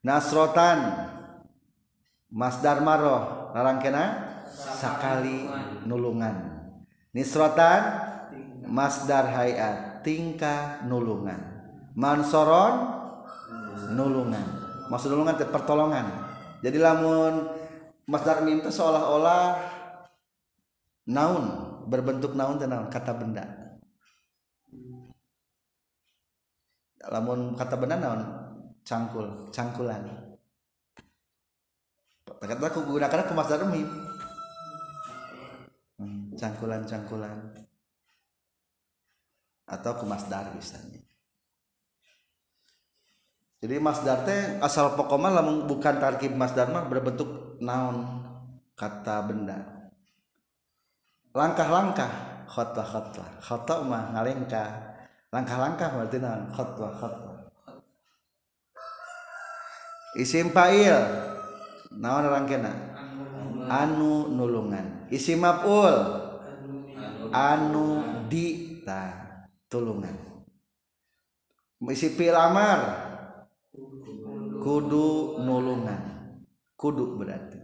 Nasrotan. 0.00 1.08
Masdar 2.30 2.80
maroh. 2.80 3.52
Larangkena 3.52 4.04
sakali 4.54 5.50
nulungan. 5.84 6.70
Nisrotan? 7.10 8.08
Masdar 8.64 9.28
hayat. 9.34 10.06
Tingkah 10.06 10.86
nulungan. 10.86 11.38
Mansoron? 11.92 13.02
Nulungan. 13.92 14.46
Maksud 14.88 15.12
nulungan 15.12 15.36
pertolongan. 15.36 16.06
Jadi 16.60 16.78
lamun 16.80 17.50
masdar 18.04 18.42
mim 18.42 18.58
teh 18.60 18.74
seolah-olah 18.74 19.56
naun 21.06 21.69
berbentuk 21.90 22.38
naun 22.38 22.62
teh 22.62 22.70
naun 22.70 22.86
kata 22.86 23.12
benda. 23.18 23.44
Lamun 27.10 27.58
kata 27.58 27.74
benda 27.74 27.96
naun 27.98 28.20
cangkul 28.86 29.50
cangkulan. 29.50 30.06
Kata 32.24 32.64
aku 32.72 32.86
gunakan 32.88 33.20
aku 33.26 33.34
masdar 33.36 33.66
mim 33.68 34.10
Hmm, 36.00 36.32
cangkulan-cangkulan 36.32 37.52
atau 39.68 39.92
ke 40.00 40.04
masdar 40.08 40.48
misalnya 40.56 41.04
jadi 43.60 43.76
masdar 43.76 44.24
teh 44.24 44.56
asal 44.64 44.96
pokoknya 44.96 45.28
lamun 45.28 45.68
bukan 45.68 46.00
tarkib 46.00 46.32
masdar 46.32 46.72
mah 46.72 46.88
berbentuk 46.88 47.60
naon? 47.60 48.24
Kata 48.72 49.28
benda 49.28 49.79
langkah-langkah. 51.34 52.30
Khotbah 52.50 52.82
khotbah 52.82 53.30
khotbah 53.38 53.78
mah 53.86 54.10
ngalengkah 54.10 54.98
langkah-langkah 55.30 55.94
berarti 55.94 56.18
naon? 56.18 56.50
Khotbah 56.50 56.90
khotbah. 56.98 57.36
Isim 60.18 60.50
fa'il. 60.50 60.98
Naon 61.94 62.26
rangkena? 62.26 62.74
Anu 63.70 64.34
nulungan. 64.34 65.06
Isi 65.14 65.38
maf'ul. 65.38 65.94
Anu 67.30 67.86
dita. 68.26 69.30
Tulungan. 69.70 70.18
Isi 71.94 72.10
fi'il 72.18 72.34
amar. 72.34 73.06
Kudu 74.58 75.38
nulungan. 75.38 76.34
Kudu 76.74 77.14
berarti. 77.14 77.62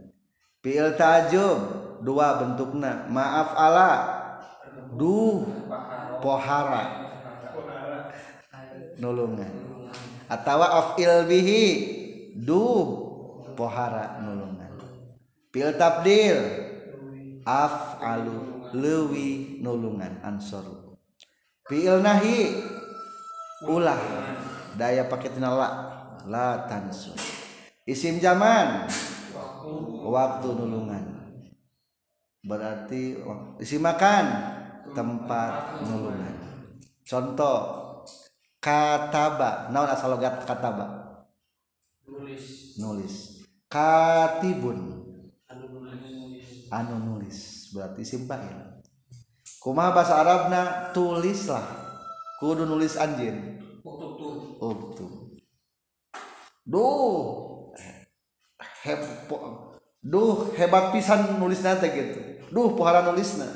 Fi'il 0.62 0.94
tajub 0.94 1.86
dua 2.03 2.41
bentukna 2.43 3.07
maaf 3.09 3.55
ala. 3.57 3.93
Duh 4.97 5.45
pohara. 6.21 7.05
Nulungan 8.97 9.53
atau 10.27 10.65
afil 10.65 11.29
bihi 11.29 11.65
duh 12.35 12.87
pohara 13.55 14.19
nulungan 14.25 14.73
Fil 15.57 15.73
tabdil. 15.81 16.37
Af'alu 17.47 18.69
lewi 18.77 19.57
nulungan 19.65 20.21
ansoru. 20.21 21.01
Fil 21.65 22.05
nahi. 22.05 22.61
Ulah. 23.65 23.97
Daya 24.77 25.09
pakai 25.09 25.33
tina 25.33 25.49
la 25.49 25.69
la 26.29 26.69
tansu. 26.69 27.17
Isim 27.89 28.21
zaman. 28.21 28.85
Waktu 30.05 30.49
nulungan 30.53 31.15
berarti 32.47 33.19
isim 33.59 33.83
makan 33.83 34.25
tempat 34.95 35.83
nulungan 35.83 36.35
contoh 37.03 37.59
kataba. 38.63 39.71
Naon 39.71 39.91
asal 39.91 40.15
logat 40.15 40.43
kataba? 40.43 40.87
Nulis. 42.07 42.79
Nulis. 42.79 43.15
Katibun. 43.71 45.07
Anu 46.67 46.97
nulis. 46.99 47.71
Berarti 47.71 48.03
isim 48.03 48.27
fa'il 48.27 48.79
kumaha 49.63 49.95
bahasa 49.95 50.23
Arabna? 50.23 50.91
Tulislah. 50.91 51.63
Kudu 52.39 52.67
nulis 52.67 52.99
anjin 52.99 53.59
uktub. 54.59 55.35
Duh. 56.67 57.71
Hepo 58.87 59.67
duh 59.99 60.55
hebat 60.55 60.95
pisan 60.95 61.43
nulisna 61.43 61.75
teh 61.75 61.91
gitu 61.91 62.36
duh 62.51 62.75
pohara 62.75 63.03
nulisna. 63.07 63.47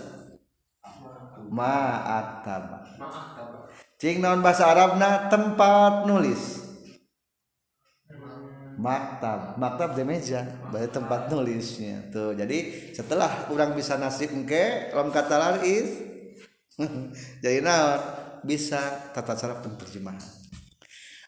Tabak 2.47 2.87
cing 3.99 4.23
naon 4.23 4.41
bahasa 4.41 4.71
Arabna? 4.71 5.27
Tempat 5.27 6.07
nulis. 6.07 6.63
Maktab. 8.81 9.61
Maktab 9.61 9.99
di 9.99 10.03
meja. 10.07 10.47
Berarti 10.71 10.89
tempat 10.95 11.29
nulisnya. 11.29 12.09
Tuh 12.09 12.33
jadi 12.33 12.91
setelah 12.95 13.51
kurang 13.51 13.77
bisa 13.77 14.01
nasib 14.01 14.33
engke 14.33 14.95
lam 14.95 15.13
kata 15.13 15.37
laris 15.37 16.01
jadi 17.45 17.61
naon? 17.61 18.01
Bisa 18.41 18.81
tata 19.13 19.37
cara 19.37 19.61
penterjemahan. 19.61 20.23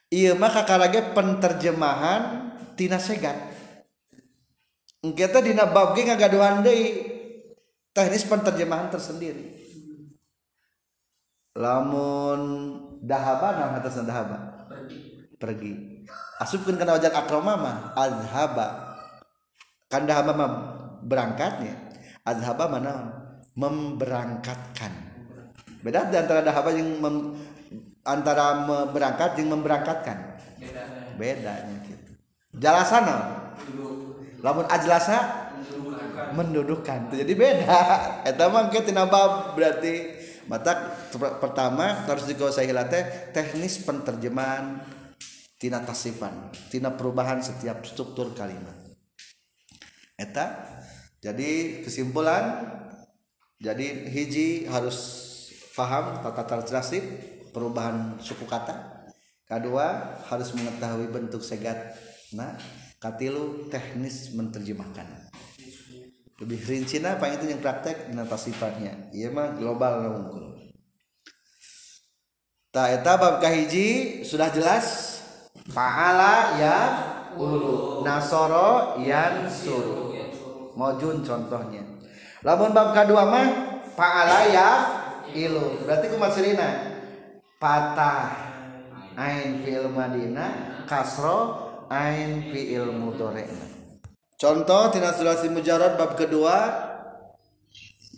Iya 0.09 0.33
maka 0.33 0.65
karage 0.65 1.13
penterjemahan 1.13 2.53
tina 2.77 2.97
segat 2.97 3.37
engke 5.03 5.27
teh 5.27 5.43
dina 5.43 5.67
bab 5.67 5.99
ge 5.99 6.07
ngagaduhan 6.07 6.63
deui 6.63 7.12
teknis 7.93 8.25
penterjemahan 8.29 8.89
tersendiri. 8.89 9.61
Lamun 11.53 12.41
dahaba 13.05 13.49
nah 13.61 13.77
atas 13.77 14.01
dahaba? 14.01 14.69
Pergi. 15.37 16.05
Asupkan 16.41 16.81
kana 16.81 16.97
wajan 16.97 17.13
akroma 17.13 17.55
mah 17.61 17.77
azhaba. 17.93 18.97
Kan 19.93 20.09
dahaba 20.09 20.33
mah 20.33 20.51
berangkatnya. 21.05 21.77
Azhaba 22.25 22.67
mana 22.73 23.13
memberangkatkan. 23.53 24.93
Beda 25.83 26.09
di 26.09 26.17
antara 26.17 26.41
dahaba 26.41 26.71
yang 26.73 27.03
mem, 27.03 27.37
antara 28.07 28.65
berangkat 28.89 29.37
yang 29.37 29.59
memberangkatkan. 29.59 30.41
Beda 30.57 31.03
bedanya 31.17 31.77
gitu. 31.87 32.13
Jalasana 32.57 33.17
lamun 34.41 34.67
ajlasa 34.69 35.52
mendudukan. 36.33 37.13
Jadi 37.13 37.33
beda. 37.37 37.81
Eta 38.31 38.49
mah 38.49 38.69
engke 38.69 38.83
tina 38.83 39.07
bab 39.07 39.55
berarti 39.55 40.21
mata 40.51 40.99
per- 41.13 41.39
pertama 41.39 42.05
harus 42.09 42.27
dikuasai 42.27 42.67
teh 42.91 43.05
teknis 43.31 43.87
penterjemahan 43.87 44.83
tina 45.57 45.79
tasifan 45.87 46.51
tina 46.67 46.91
perubahan 46.91 47.39
setiap 47.39 47.87
struktur 47.87 48.35
kalimat. 48.35 48.75
Eta 50.19 50.67
jadi 51.23 51.83
kesimpulan 51.87 52.67
jadi 53.63 54.11
hiji 54.11 54.67
harus 54.67 55.31
paham 55.79 56.19
tata 56.27 56.65
tasif 56.67 57.05
perubahan 57.55 58.19
suku 58.19 58.49
kata. 58.49 59.07
Kedua 59.47 60.17
harus 60.33 60.57
mengetahui 60.57 61.13
bentuk 61.13 61.45
segat 61.45 61.95
nah 62.33 62.57
katilu 62.97 63.69
teknis 63.69 64.33
menerjemahkan 64.33 65.05
lebih 66.43 66.59
rincina 66.67 67.15
apa 67.15 67.31
itu 67.31 67.47
yang 67.47 67.63
praktek 67.63 68.11
dina 68.11 68.27
sifatnya 68.35 69.15
iya 69.15 69.31
mah 69.31 69.55
global 69.55 70.03
nungkul 70.03 70.53
tak 72.73 73.05
eta 73.05 73.21
bab 73.21 73.37
kahiji 73.45 74.25
sudah 74.25 74.49
jelas. 74.49 75.13
Pahala 75.77 76.57
ya 76.57 76.77
ulu 77.37 78.01
nasoro 78.01 78.97
yan 78.99 79.47
suru 79.47 80.17
mojun 80.73 81.21
contohnya. 81.21 81.85
Lamun 82.41 82.73
bab 82.73 82.97
kedua 82.97 83.29
mah 83.29 83.47
paala 83.93 84.49
ya 84.49 84.69
ilu 85.37 85.85
berarti 85.85 86.11
kumat 86.11 86.33
sirina 86.33 86.69
patah 87.61 88.33
ain 89.21 89.61
fi'il 89.63 89.93
madina 89.93 90.81
kasro 90.89 91.71
ain 91.93 92.51
fi'il 92.51 92.89
mudhari'na 92.89 93.72
Contoh 94.43 94.91
tina 94.91 95.15
sulasi 95.15 95.47
mujarad 95.55 95.95
bab 95.95 96.19
kedua 96.19 96.67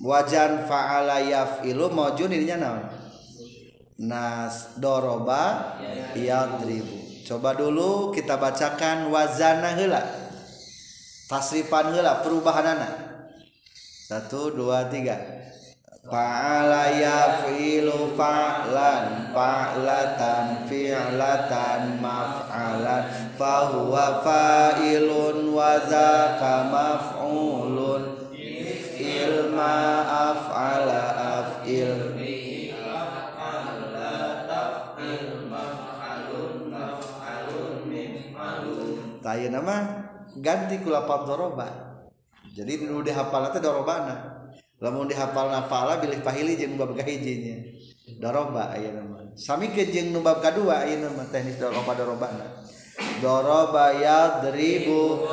wajan 0.00 0.64
fa'ala 0.64 1.20
yaf'ilu 1.20 1.92
maujun 1.92 2.32
ininya 2.32 2.56
naon? 2.64 2.84
Nas 4.08 4.72
doroba 4.80 5.76
yadribu. 6.16 7.28
Coba 7.28 7.52
dulu 7.52 8.08
kita 8.16 8.40
bacakan 8.40 9.12
wazana 9.12 9.76
heula. 9.76 10.00
Tasrifan 11.28 11.92
heula 11.92 12.24
perubahanana. 12.24 12.88
Satu, 14.08 14.48
dua, 14.48 14.88
tiga. 14.88 15.20
Fa'ala 16.08 16.88
yaf'ilu 16.88 18.16
fa'lan 18.16 19.28
fa'latan 19.32 20.68
fi'latan 20.68 22.00
maf'alan 22.00 23.23
fahuwa 23.34 24.22
fa'ilun 24.22 25.50
wa 25.50 25.78
zaka 25.84 26.70
maf'ulun 26.70 28.30
if'il 28.34 29.50
ma 29.54 29.78
af'ala 30.32 31.02
af'il 31.42 32.14
Tayo 39.24 39.48
nama 39.48 39.76
ganti 40.36 40.84
kula 40.84 41.08
kulapap 41.08 41.24
doroba. 41.24 41.68
Jadi 42.52 42.76
dulu 42.76 43.00
dihafal 43.00 43.48
teh 43.56 43.58
dorobana. 43.64 44.44
Lamun 44.84 45.08
dihafal 45.08 45.48
nafala 45.48 45.96
bilih 45.96 46.20
pahili 46.20 46.60
jeung 46.60 46.76
bab 46.76 46.92
kahijinya. 46.92 47.56
Doroba 48.20 48.76
aya 48.76 48.92
nama. 48.92 49.24
Sami 49.32 49.72
ke 49.72 49.88
jeung 49.88 50.12
nu 50.12 50.20
bab 50.20 50.44
kadua 50.44 50.84
aya 50.84 51.00
nama 51.00 51.24
teknis 51.32 51.56
doroba 51.56 51.96
dorobana. 51.96 52.63
Doroba 52.94 53.90
yadribu 53.98 55.26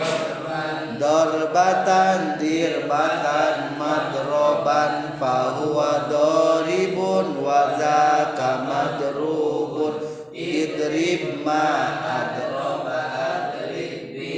Dorbatan 1.02 2.38
dirbatan 2.38 3.78
madroban 3.78 5.18
fahuwa 5.18 6.06
doribun 6.06 7.42
wa 7.42 7.74
zaka 7.74 8.70
madrubun 8.70 9.98
idrib 10.30 11.42
ma 11.42 11.98
adroba 12.06 13.02
adrib 13.18 14.14
bi 14.14 14.38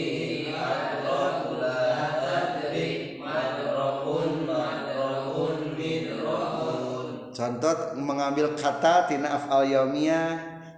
adrib 2.24 3.20
madrobun 3.20 4.48
madrobun 4.48 5.76
midrobun. 5.76 7.08
Contoh 7.36 7.76
mengambil 8.00 8.56
kata 8.56 9.12
tina 9.12 9.36
af'al 9.36 9.68
yaumiyah 9.68 10.53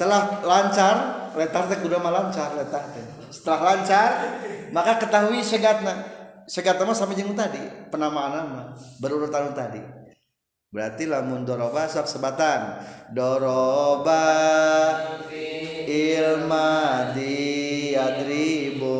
setelah 0.00 0.40
lancar 0.40 0.96
letar 1.36 1.68
teh 1.68 1.76
kudu 1.84 2.00
mah 2.00 2.08
lancar 2.08 2.56
letar 2.56 2.88
teh. 2.96 3.04
Setelah 3.28 3.60
lancar 3.76 4.10
maka 4.72 4.96
ketahui 4.96 5.44
segatna. 5.44 5.92
Segatna 6.48 6.88
mah 6.88 6.96
sama 6.96 7.12
jeung 7.12 7.36
tadi 7.36 7.60
penamaan 7.92 8.32
nama 8.32 8.72
berurutan 8.96 9.52
tadi. 9.52 9.84
Berarti 10.72 11.04
lamun 11.04 11.44
doroba 11.44 11.84
sok 11.84 12.08
sebatan. 12.08 12.80
Doroba 13.12 14.24
ilma 15.84 17.12
di 17.12 17.92
adribu 17.92 18.96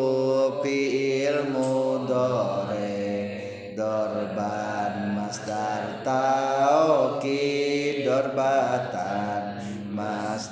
fi 0.60 0.76
ilmu 1.32 2.04
dore. 2.04 3.08
Dorban 3.72 5.16
masdar 5.16 6.04
tauki 6.04 6.99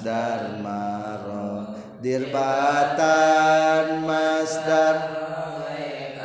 masdar 0.09 0.65
maro. 0.65 1.69
Dirbatan 2.01 3.87
masdar. 4.09 4.97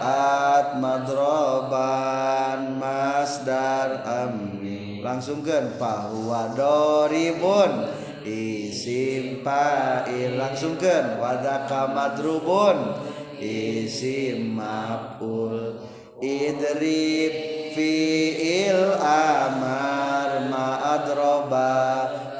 At 0.04 0.76
madroban 0.84 2.76
masdar 2.76 4.04
ammi 4.04 5.00
langsungkan 5.00 5.80
pahuwa 5.80 6.52
doribun. 6.56 7.88
Isim 8.24 9.44
fa'il 9.44 10.36
langsungkan 10.40 11.20
wadaka 11.20 11.92
madrubun. 11.92 13.00
Isim 13.40 14.60
maf'ul 14.60 15.80
idrib 16.20 17.36
fi'il 17.76 18.96
amar 19.00 20.48
ma'adroba 20.52 21.84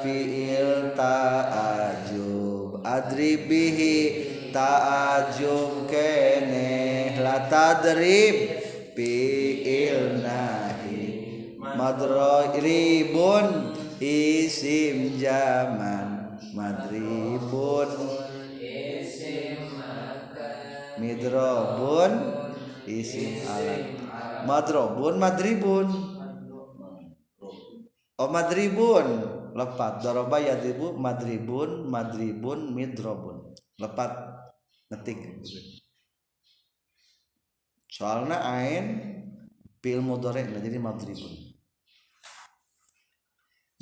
fi'il 0.04 0.33
ta'ajub 3.24 3.24
adrib 3.24 3.40
bihi 3.48 3.96
ta'ajub 4.52 5.88
keneh 5.88 7.16
la 7.24 7.48
tadrib 7.48 8.36
fi'il 8.92 10.20
nahi 10.20 11.56
madribun 11.56 13.72
isim 14.00 15.16
zaman 15.16 16.36
madribun 16.52 17.88
midrobun 21.00 22.12
isim 22.86 23.40
alat 23.48 23.84
madrobun 24.44 25.14
madribun. 25.18 25.88
Oh 28.14 28.30
madribun 28.30 29.43
lepat. 29.54 30.02
Doroba 30.02 30.42
yadribu 30.42 30.98
madribun 30.98 31.86
madribun 31.86 32.74
midrobun. 32.74 33.54
Lepat. 33.78 34.12
Ngetik 34.92 35.40
soalnya 37.88 38.42
ain 38.42 38.86
fil 39.78 40.02
mudhari 40.02 40.44
jadi 40.44 40.76
madribun. 40.82 41.54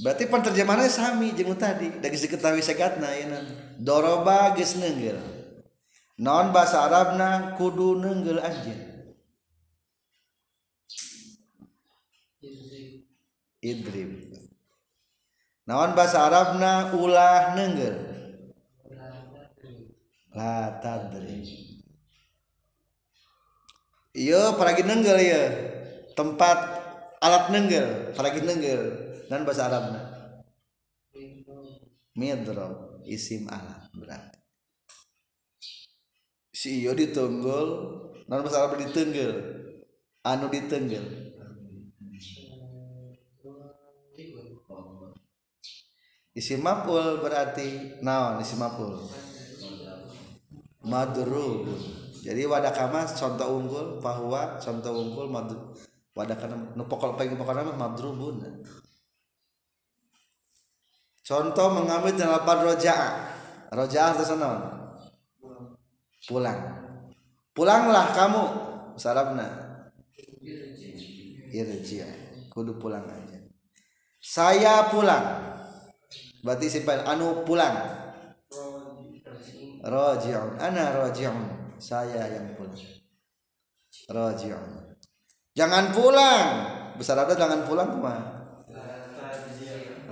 Berarti 0.03 0.25
penterjemahannya 0.29 0.89
sami 0.93 1.33
jeung 1.33 1.57
tadi. 1.59 1.91
Da 1.99 2.13
geus 2.13 2.23
diketahui 2.23 2.63
segatna 2.63 3.09
ayeuna 3.09 3.41
doroba 3.81 4.55
geus 4.55 4.79
neungeul 4.79 5.19
non 6.23 6.53
bahasa 6.53 6.87
Arabna 6.87 7.57
kudu 7.57 7.99
neungeul 7.99 8.39
anjeun 8.43 8.81
idrib 13.63 14.32
naon 15.73 15.97
bahasa 15.97 16.29
Arabna 16.29 16.93
ulah 16.93 17.57
neungeul 17.57 17.97
la 20.37 20.77
tadrib 20.85 21.73
Iya, 24.13 24.61
paragi 24.61 24.85
nenggel 24.85 25.17
ya. 25.25 25.43
Tempat 26.13 26.59
alat 27.17 27.49
nenggel, 27.49 28.13
paragi 28.13 28.45
nenggel. 28.45 28.93
Dan 29.25 29.49
bahasa 29.49 29.73
Arabna. 29.73 30.05
Midrob, 32.13 33.01
isim 33.09 33.49
alat 33.49 33.89
berarti. 33.97 34.37
Si 36.53 36.85
iyo 36.85 36.93
ditunggul, 36.93 37.69
non 38.29 38.45
bahasa 38.45 38.69
Arab 38.69 38.77
ditenggel. 38.85 39.33
Anu 40.29 40.53
ditenggel. 40.53 41.22
Isim 46.33 46.65
mapul 46.65 47.21
berarti 47.21 48.01
naon 48.01 48.41
isim 48.41 48.57
mapul. 48.57 48.97
Madrubun 50.83 52.03
jadi 52.23 52.47
wadah 52.47 52.71
kama 52.71 53.03
contoh 53.03 53.59
unggul 53.59 53.87
bahwa 53.99 54.55
contoh 54.63 54.95
unggul 54.95 55.27
madu 55.27 55.59
wadah 56.15 56.39
kana 56.39 56.55
nu 56.79 56.87
pokok 56.87 57.19
pengen 57.19 57.35
pokok 57.35 57.59
nama 57.59 57.75
madrubun. 57.75 58.39
Contoh 61.23 61.67
mengambil 61.75 62.15
dalam 62.15 62.39
lapan 62.39 62.59
roja'a 62.67 63.11
roja'a 63.75 64.15
itu 64.15 64.23
sana 64.23 64.51
pulang. 66.31 66.59
Pulanglah 67.53 68.15
kamu 68.15 68.43
sarabna 68.97 69.47
irji 71.53 72.07
kudu 72.49 72.79
pulang 72.79 73.03
aja. 73.03 73.39
Saya 74.23 74.87
pulang 74.89 75.52
berarti 76.43 76.67
simpan. 76.69 77.07
Anu 77.07 77.47
pulang? 77.47 77.75
Roji'un. 79.83 80.59
Ana 80.61 80.95
roji'un. 80.99 81.79
Saya 81.79 82.29
yang 82.29 82.55
pulang. 82.55 82.79
Raji'un 84.11 84.93
jangan 85.53 85.93
pulang. 85.93 86.49
Besar 86.97 87.25
ada 87.25 87.33
jangan 87.33 87.65
pulang 87.65 87.89
ke 87.89 87.99
mana 87.99 88.43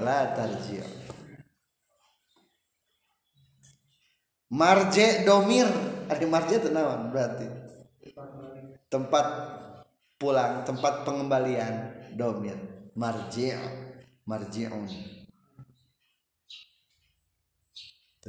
la 0.01 0.33
tarji' 0.33 0.81
marje 4.49 5.23
domir. 5.29 5.69
Ada 6.11 6.27
marje 6.27 6.57
tenawan 6.59 7.13
berarti. 7.13 7.47
Tempat 8.91 9.27
pulang 10.19 10.67
tempat 10.67 11.05
pengembalian 11.07 11.75
domir. 12.17 12.57
Marji' 12.97 13.55
marji'un 14.27 14.89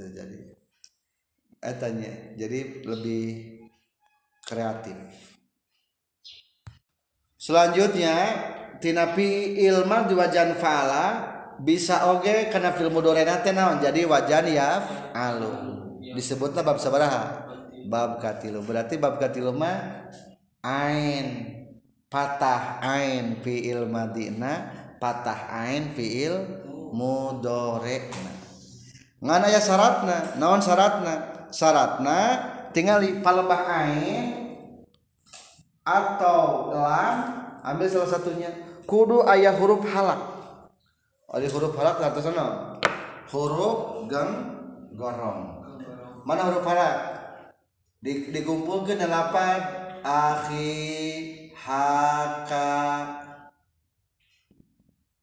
terjadi 0.01 0.57
etanya 1.61 2.33
jadi 2.33 2.81
lebih 2.89 3.23
kreatif. 4.41 4.97
Selanjutnya 7.37 8.17
tinapi 8.81 9.61
ilma 9.61 10.09
di 10.09 10.17
wajan 10.17 10.57
fala 10.57 11.05
bisa 11.61 12.09
oge 12.09 12.49
karena 12.49 12.73
film 12.73 12.97
mudorena 12.97 13.41
naon? 13.53 13.77
Jadi 13.77 14.05
wajan 14.05 14.49
yaf 14.49 15.13
alu 15.13 15.53
disebutnya 16.17 16.65
bab 16.65 16.81
sabaraha. 16.81 17.49
Bab 17.89 18.21
katilu. 18.21 18.61
Berarti 18.61 18.97
bab 18.97 19.17
katilu 19.17 19.53
mah 19.53 20.09
ain 20.61 21.57
patah 22.09 22.81
ain 22.81 23.41
fiil 23.41 23.89
madina 23.89 24.69
patah 25.01 25.49
ain 25.49 25.89
fiil 25.97 26.61
mudorena 26.93 28.40
ngan 29.21 29.41
aya 29.45 29.61
syaratna 29.61 30.35
naon 30.41 30.57
syaratna 30.57 31.13
syaratna 31.53 32.17
tinggali 32.73 33.21
palebah 33.21 33.61
ain 33.69 34.41
atau 35.85 36.71
lam 36.73 37.17
ambil 37.61 37.87
salah 37.89 38.09
satunya. 38.09 38.51
Kudu 38.85 39.23
ayah 39.29 39.55
huruf 39.55 39.85
halak. 39.87 40.19
Ada 41.31 41.47
huruf 41.47 41.73
halak 41.79 42.01
atau 42.01 42.19
sana 42.19 42.45
huruf 43.31 44.09
gang 44.11 44.31
gorong. 44.97 45.63
Mana 46.27 46.51
huruf 46.51 46.65
halak? 46.67 47.21
Di, 48.01 48.33
dikumpulkan 48.33 48.97
delapan 48.97 49.61
akhi 50.01 51.53
haka 51.53 53.05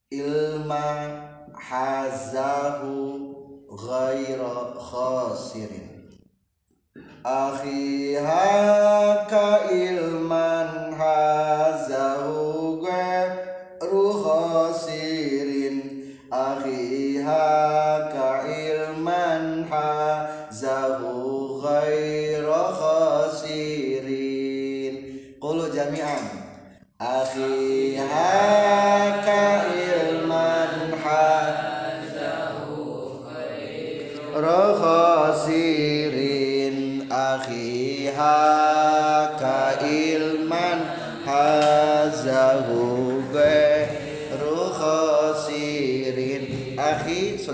ilma 0.08 0.88
hazahu 1.58 3.27
ghaira 3.78 4.74
khasirin. 4.74 5.86
Akhiha 7.22 8.46
ka 9.30 9.70
ilman 9.70 10.90
hazahu 10.98 12.82
ruhasirin 13.92 15.76
akhiha 16.26 17.46
ka 18.14 18.30
ilman 18.50 19.62
hazahu 19.70 21.62
ghaira 21.62 22.62
khasirin. 22.82 24.14
Qulu 25.38 25.70
jami'an. 25.70 26.24
Akhiha 26.98 28.26
ka 28.26 28.77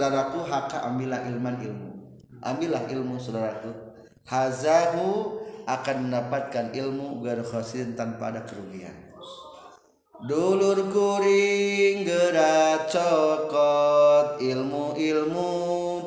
saudaraku 0.04 0.44
haka 0.44 0.84
ambillah 0.84 1.24
ilman 1.32 1.56
ilmu. 1.64 1.96
Ambillah 2.44 2.84
ilmu 2.92 3.16
saudaraku. 3.16 3.72
Hazahu 4.28 5.40
akan 5.64 5.96
mendapatkan 6.08 6.76
ilmu 6.76 7.24
ghairu 7.24 7.40
khasirin 7.40 7.96
tanpa 7.96 8.28
ada 8.28 8.44
kerugian. 8.44 8.92
Dulur 10.28 10.92
kuring 10.92 12.04
gerak 12.04 12.92
cokot 12.92 14.44
ilmu-ilmu 14.44 15.48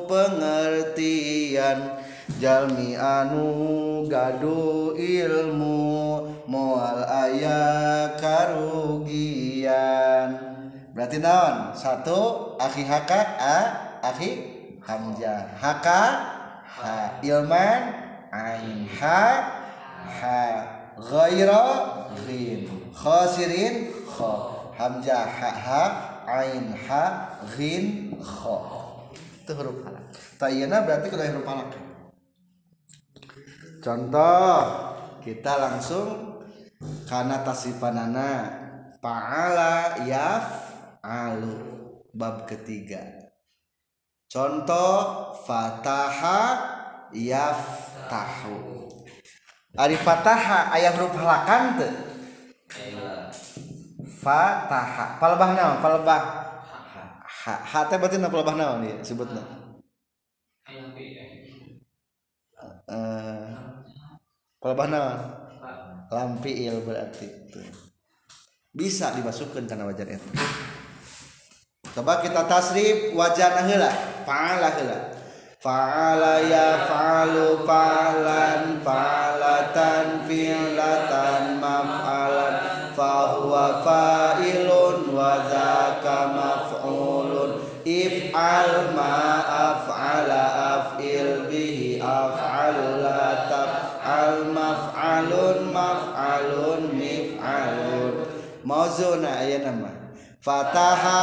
pengertian. 0.06 1.98
Jalmi 2.38 2.94
anu 2.94 4.06
gaduh 4.06 4.94
ilmu 4.94 6.22
moal 6.46 7.02
ayah 7.02 8.14
karugian. 8.14 9.78
Berarti 10.94 11.18
naon? 11.22 11.74
Satu 11.78 12.54
akhi 12.58 12.82
haka 12.86 13.20
a 13.38 13.87
akhi 14.14 14.30
hamzah 14.80 15.52
haka 15.58 16.02
ha 16.64 17.20
ilman 17.20 17.80
ain 18.32 18.88
ha 18.98 19.20
ha 20.04 20.40
ghaira 20.98 21.64
ghin 22.24 22.68
khasirin 22.94 23.92
kha. 24.04 24.32
Hamzah 24.78 25.26
ha 25.26 25.50
ha 25.50 25.82
ain 26.26 26.70
ha 26.86 27.02
ghin 27.56 28.14
kha. 28.22 28.58
Itu 29.42 29.52
huruf 29.56 29.80
halak 29.80 30.04
tayana 30.38 30.86
berarti 30.86 31.10
kudu 31.10 31.24
huruf 31.24 31.46
halak 31.48 31.72
contoh 33.82 34.60
kita 35.24 35.52
langsung 35.56 36.38
karena 37.10 37.42
tasifanana 37.42 38.30
paala 39.02 39.98
yaf 40.06 40.46
alu 41.02 41.58
bab 42.14 42.46
ketiga 42.46 43.17
contoh 44.28 44.96
fataha 45.42 46.40
yaftahu. 47.12 48.88
Ari 49.74 49.96
fataha 49.96 50.72
aya 50.72 50.92
huruf 50.96 51.16
halakan 51.16 51.80
teu 51.80 51.92
fataha. 54.20 55.16
Palebah 55.16 55.50
naon? 55.56 55.76
Palebah. 55.80 56.22
Ha 57.24 57.54
ha 57.64 57.80
teh 57.88 57.96
berarti 57.96 58.20
na 58.20 58.28
palebah 58.28 58.54
naon 58.56 58.84
ieu 58.84 59.00
sebutna? 59.00 59.40
Eh 62.88 63.48
palebah 64.60 64.86
naon? 64.92 65.18
Lam 66.08 66.40
fiil 66.40 66.84
berarti 66.88 67.28
bisa 68.72 69.12
dimasukkan 69.16 69.68
karena 69.68 69.84
wajan 69.88 70.08
itu 70.12 70.28
coba 71.94 72.20
kita 72.24 72.44
tasrif 72.44 73.12
wajana 73.16 73.64
heula. 73.64 73.90
Fa'ala 74.24 74.68
heula. 74.76 74.98
Fa'ala 75.58 76.38
ya 76.46 76.86
fa'alu 76.86 77.66
fa'lan 77.66 78.78
fa'latan 78.86 80.22
fi'latan 80.30 81.58
maf'alan. 81.58 82.54
Fahuwa 82.94 83.82
fa'ilun 83.82 85.10
wa 85.10 85.42
zaka 85.50 86.30
maf'ulun. 86.30 87.66
If'al 87.82 88.94
ma 88.94 89.42
af'ala 89.72 90.44
af'il 90.78 91.50
bihi 91.50 91.98
af'al 91.98 93.02
la 93.02 93.50
taf'al. 93.50 94.54
Maf'alun 94.54 95.74
maf'alun 95.74 96.94
mif'alun. 96.94 98.12
Mauzuna 98.62 99.42
aya 99.42 99.66
nama 99.66 99.97
fataha. 100.48 101.20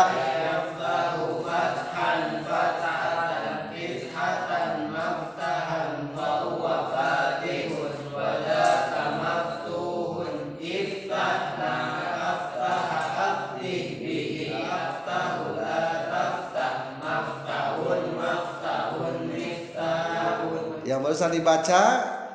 Yang 20.86 21.02
barusan 21.02 21.34
dibaca 21.34 21.82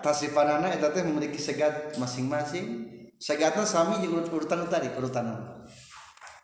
tasifanana 0.03 0.75
teh 0.75 1.07
memiliki 1.07 1.39
segat 1.39 1.95
masing-masing. 2.03 2.91
Segatna 3.21 3.63
sami 3.63 4.03
urut 4.11 4.27
urutan 4.33 4.67
tadi 4.67 4.91
urutan 4.99 5.39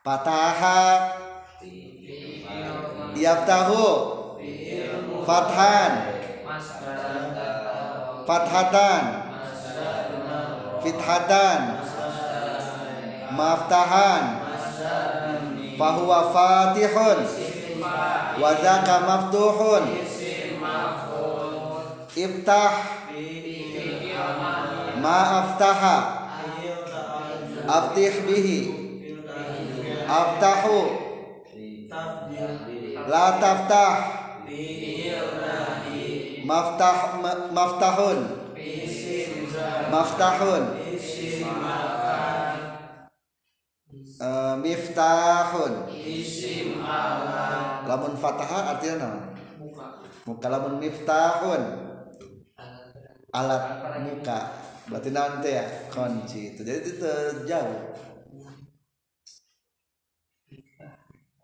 fataha. 0.07 1.11
Yaftahu 3.19 3.83
fathan. 5.27 5.93
Fathatan. 8.27 9.03
Fithatan. 10.83 11.61
Maftahan. 13.35 14.23
Fahuwa 15.75 16.21
fatihun. 16.31 17.19
Wa 18.39 18.51
zaka 18.63 18.97
maftuhun. 19.11 19.85
Iftah. 22.15 22.75
Ma 25.03 25.19
aftaha. 25.43 25.99
Aftih 27.67 28.15
bihi 28.31 28.86
aftahu. 30.07 30.79
La 33.07 33.27
taftah. 33.39 33.95
Maftah 36.47 36.99
ma- 37.19 37.51
maftahun. 37.51 38.19
Maftahun. 39.91 40.63
Eh, 44.17 44.55
miftahun. 44.65 45.73
Lamun 47.87 48.15
fataha 48.17 48.59
artinya 48.75 48.95
naon 49.05 49.17
muka. 50.25 50.47
Lamun 50.49 50.75
miftahun. 50.81 51.63
Alat 53.31 53.63
muka. 54.01 54.41
Berarti 54.89 55.11
naon 55.13 55.45
teh 55.45 55.53
ya 55.59 55.65
kunci 55.93 56.55
itu. 56.55 56.65
Jadi 56.65 56.81
itu 56.97 57.11
jauh 57.45 57.77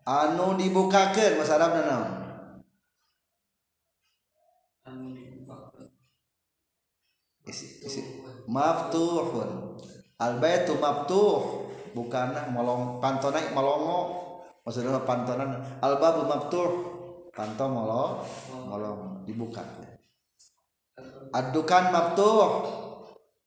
anu 0.03 0.59
dibukakeun 0.59 1.39
mas 1.39 1.51
Arabna 1.51 1.81
naon 1.83 2.11
isi 7.47 7.83
isi 7.83 8.01
maftuhun. 8.47 9.79
Al 10.23 10.39
baitu 10.39 10.79
maftuh 10.79 11.67
bukanna 11.91 12.47
molong 12.51 13.03
pantona 13.03 13.39
molongo. 13.51 13.99
Maksudnya 14.63 15.03
pantonan 15.03 15.59
al 15.83 15.99
babu 15.99 16.23
maftuh 16.23 16.71
panto 17.33 17.65
molong 17.67 18.23
molong 18.69 19.25
dibuka 19.27 19.65
adukan 21.33 21.83
maftuh 21.89 22.61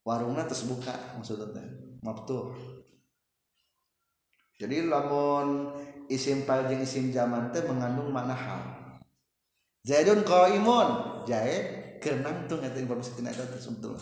warungnya 0.02 0.42
terus 0.50 0.66
buka 0.66 0.90
maksudnya 1.14 1.62
maftuh 2.02 2.50
jadi 4.56 4.88
lamun 4.88 5.68
isim 6.08 6.48
fa'il 6.48 6.72
jeung 6.72 6.80
isim 6.80 7.12
zaman 7.12 7.52
teh 7.52 7.60
mengandung 7.68 8.08
makna 8.08 8.32
hal. 8.32 8.62
Zaidun 9.84 10.24
qaimun. 10.24 11.22
Zaid 11.28 12.00
kerenang 12.00 12.48
tuh 12.48 12.60
ngata 12.60 12.80
informasi 12.80 13.20
tina 13.20 13.32
eta 13.32 13.44
sebetulnya 13.60 14.00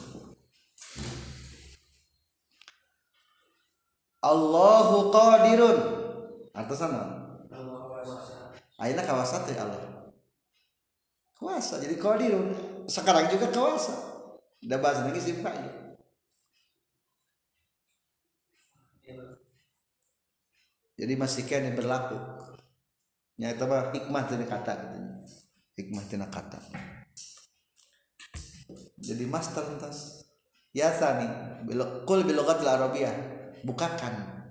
Allahu 4.22 5.10
qadirun. 5.10 5.78
Artinya 6.54 6.86
naon? 6.86 7.10
Aina 8.78 9.02
kawasa 9.02 9.42
teh 9.42 9.58
Allah. 9.58 10.14
Kuasa 11.34 11.82
jadi 11.82 11.98
qadirun. 11.98 12.54
Sekarang 12.86 13.26
juga 13.26 13.50
kuasa 13.50 14.14
udah 14.64 14.78
bahas 14.80 15.04
lagi 15.04 15.20
isim 15.20 15.44
fa'il 15.44 15.83
jadi 21.04 21.20
masih 21.20 21.44
kena 21.44 21.76
berlaku. 21.76 22.16
Nyata 23.36 23.68
mah 23.68 23.92
hikmah 23.92 24.24
tina 24.24 24.48
kata 24.48 24.72
hikmah 25.76 26.04
tina 26.08 26.24
kata. 26.32 26.56
Jadi 28.96 29.28
master 29.28 29.76
entas 29.76 30.24
ya 30.72 30.88
nih 30.96 31.28
kul 32.08 32.24
bilogatil 32.24 32.72
arabiyah 32.72 33.12
bukakan. 33.68 34.48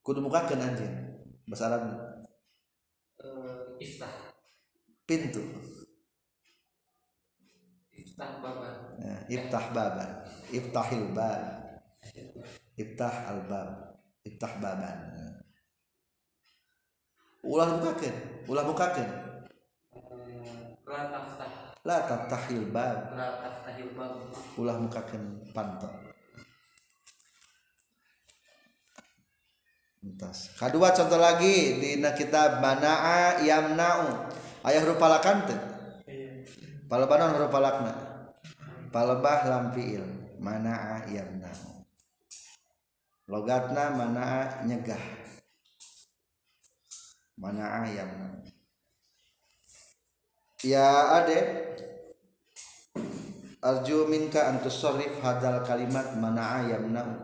Kudu 0.00 0.24
bukakan 0.24 0.64
anjing. 0.64 0.96
Bahasa 1.44 1.68
Arab. 1.68 1.82
Iftah. 3.76 4.32
Pintu. 5.04 5.44
Iftah 7.92 8.38
baban. 8.40 8.74
Nah, 8.96 9.20
iftah 9.28 9.66
baban. 9.76 10.10
Iftahil 10.54 11.04
bab. 11.12 11.42
Iftah 12.78 13.14
al 13.28 13.44
bab 13.44 13.95
iftah 14.36 14.52
baban 14.60 14.98
Nah. 15.16 15.32
ulah 17.40 17.80
bukakan 17.80 18.14
ulah 18.52 18.64
bukakan 18.68 19.08
la 20.84 21.08
taftah. 21.08 21.50
La 21.86 22.02
taftahil 22.04 22.70
bab. 22.74 23.14
La 23.16 23.42
taftahil 23.42 23.90
bab. 23.96 24.18
Ulah 24.60 24.76
mukakan 24.76 25.40
panto 25.56 25.88
entas. 30.04 30.54
Kedua 30.54 30.94
contoh 30.94 31.18
lagi 31.18 31.82
di 31.82 31.98
kitab 32.14 32.62
manaa 32.62 33.42
yamna'u. 33.42 34.30
Ayah 34.62 34.82
huruf 34.86 35.00
palakan 35.00 35.46
teh? 35.48 35.60
Palebanon 36.86 37.34
huruf 37.34 37.50
palakna 37.50 38.16
palebah 38.96 39.40
lam 39.44 39.64
fiil 39.76 40.04
manaa 40.38 41.04
yamna'u 41.10 41.75
logatna 43.26 43.90
manaa 43.90 44.62
nyegah. 44.66 45.02
Manaa 47.36 47.84
yamna'u 47.90 48.46
ya 50.66 51.20
ade. 51.20 51.38
Arju 53.62 54.06
minka 54.06 54.46
an 54.46 54.62
tusarrif 54.62 55.20
hadal 55.22 55.62
kalimat 55.66 56.16
mana'a 56.16 56.70
yamna'u. 56.70 57.14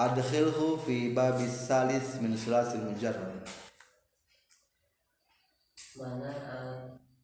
Adkhilhu 0.00 0.80
fi 0.80 1.12
babis 1.12 1.68
salis 1.68 2.16
min 2.22 2.32
sulasil 2.32 2.80
mujarrad. 2.86 3.44
Mana 5.98 6.32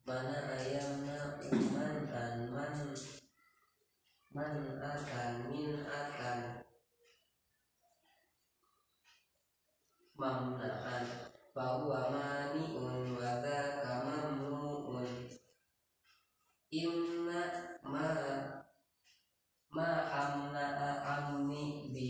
mana 0.04 0.38
ayamna 0.52 1.40
man 1.72 1.96
an 2.12 2.52
man 2.52 2.74
man 4.36 4.54
akan 4.76 5.32
min 5.48 5.80
akan 5.86 6.38
mamnaan 10.16 11.04
bahwa 11.52 12.08
maniun 12.08 13.16
wa 13.20 13.32
dzaka 13.44 13.92
mamnuun. 14.08 15.28
Inna 16.72 17.44
ma 17.84 18.12
ma 19.70 19.90
amna 20.08 20.66
amni 21.04 21.92
bi 21.92 22.08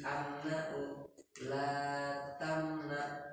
amna'u 0.00 1.12
la 1.48 1.72
tamna. 2.40 3.32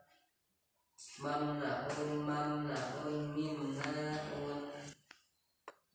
Mamnaun 1.20 2.12
mamnaun 2.24 3.36
mimnaun 3.36 4.60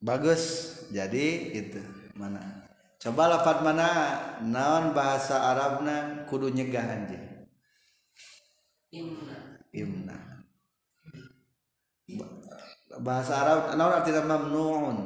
bagus. 0.01 0.45
Jadi 0.93 1.57
itu 1.57 1.81
mana? 2.17 2.41
Coba 3.01 3.33
lafat 3.33 3.65
mana 3.65 3.89
naon 4.45 4.93
bahasa 4.93 5.49
Arabna? 5.53 6.29
Kudu 6.29 6.53
nyegah 6.53 6.85
anjing 6.85 7.34
imna 9.75 10.19
Ba- 12.15 12.35
bahasa 13.01 13.33
Arab 13.43 13.61
naon 13.75 13.95
artinya 13.97 14.23
mamnuun 14.23 14.97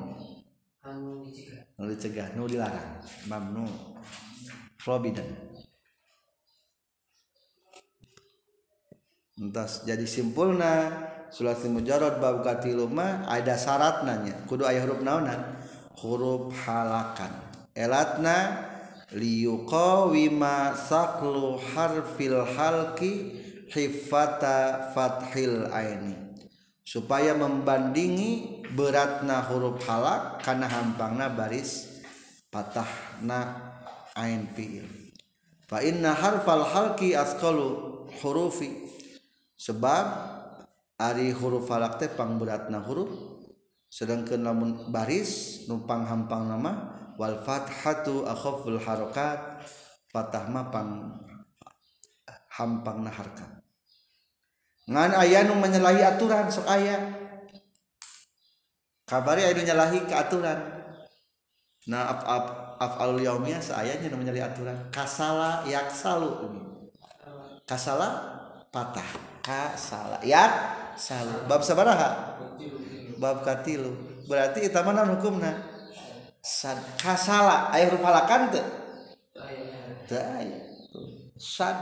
anu 0.84 1.24
dicegah. 1.24 1.62
Nu 1.78 1.86
dicegah? 1.88 2.28
Nu 2.34 2.42
dilarang? 2.44 3.00
Mamnu 3.30 3.64
forbidden 4.82 5.24
entas 9.38 9.86
jadi 9.86 10.02
simpulna 10.02 10.90
sulasi 11.30 11.70
mujarrad 11.70 12.18
bab 12.18 12.42
katilu 12.42 12.90
mah 12.90 13.30
ada 13.30 13.54
syarat 13.54 14.02
nanya 14.02 14.34
kudu 14.50 14.66
aya 14.66 14.82
huruf 14.82 15.00
naonan 15.00 15.38
huruf 16.02 16.50
halakan. 16.66 17.30
Elatna 17.78 18.66
liyuqawima 19.14 20.74
saklu 20.74 21.62
harfil 21.62 22.42
halki 22.42 23.37
hifata 23.72 24.90
fathil 24.92 25.68
aini. 25.72 26.16
Supaya 26.84 27.36
membandingi 27.36 28.64
beratna 28.72 29.44
huruf 29.44 29.84
halak 29.84 30.40
karena 30.40 30.66
hampangna 30.72 31.28
baris 31.28 32.00
patahna 32.48 33.72
ain 34.16 34.48
fiil. 34.56 34.88
Fa 35.68 35.84
inna 35.84 36.16
harfal 36.16 36.64
halki 36.64 37.12
asqalu 37.12 38.08
hurufi. 38.24 38.88
Sebab 39.60 40.04
ari 40.98 41.30
huruf 41.30 41.70
halak 41.70 42.02
teh 42.02 42.10
pang 42.10 42.40
beratna 42.40 42.82
huruf 42.82 43.38
sedangkan 43.88 44.44
lamun 44.44 44.70
baris 44.92 45.64
numpang 45.70 46.04
hampang 46.04 46.50
nama 46.50 46.92
wal 47.16 47.40
fathatu 47.40 48.28
akhaful 48.28 48.76
harakat 48.76 49.64
fatah 50.12 50.44
mah 50.50 50.68
pang 50.68 50.90
hampangna 52.52 53.08
harkat 53.08 53.57
ngan 54.88 55.12
aya 55.12 55.44
nu 55.44 55.52
menyalahi 55.60 56.00
aturan 56.00 56.48
sok 56.48 56.64
aya 56.64 56.96
kabari 59.04 59.44
aya 59.44 59.52
nu 59.52 59.62
nyalahi 59.64 60.08
ke 60.08 60.14
aturan. 60.16 60.56
Nah 61.88 62.04
af 62.08 62.20
af 62.24 62.46
afalul 62.80 63.20
yaumiyah 63.20 63.60
saayanya 63.60 64.08
nu 64.08 64.16
menyalahi 64.16 64.48
aturan. 64.48 64.76
Kasala 64.88 65.68
yaksalu. 65.68 66.32
Kasala 67.68 68.08
patah. 68.72 69.04
Kasala 69.44 70.20
yak 70.24 70.52
salu 70.96 71.44
bab 71.44 71.60
sabaraha? 71.60 72.40
Bab 73.20 73.44
katilu. 73.44 73.92
Berarti 74.24 74.72
eta 74.72 74.80
mana 74.84 75.04
hukumna? 75.04 75.52
Sad 76.40 76.80
kasala. 76.96 77.68
Aya 77.76 77.92
huruf 77.92 78.00
halakan 78.00 78.52
teu 78.52 78.64
teu 80.08 80.48
sad 81.36 81.76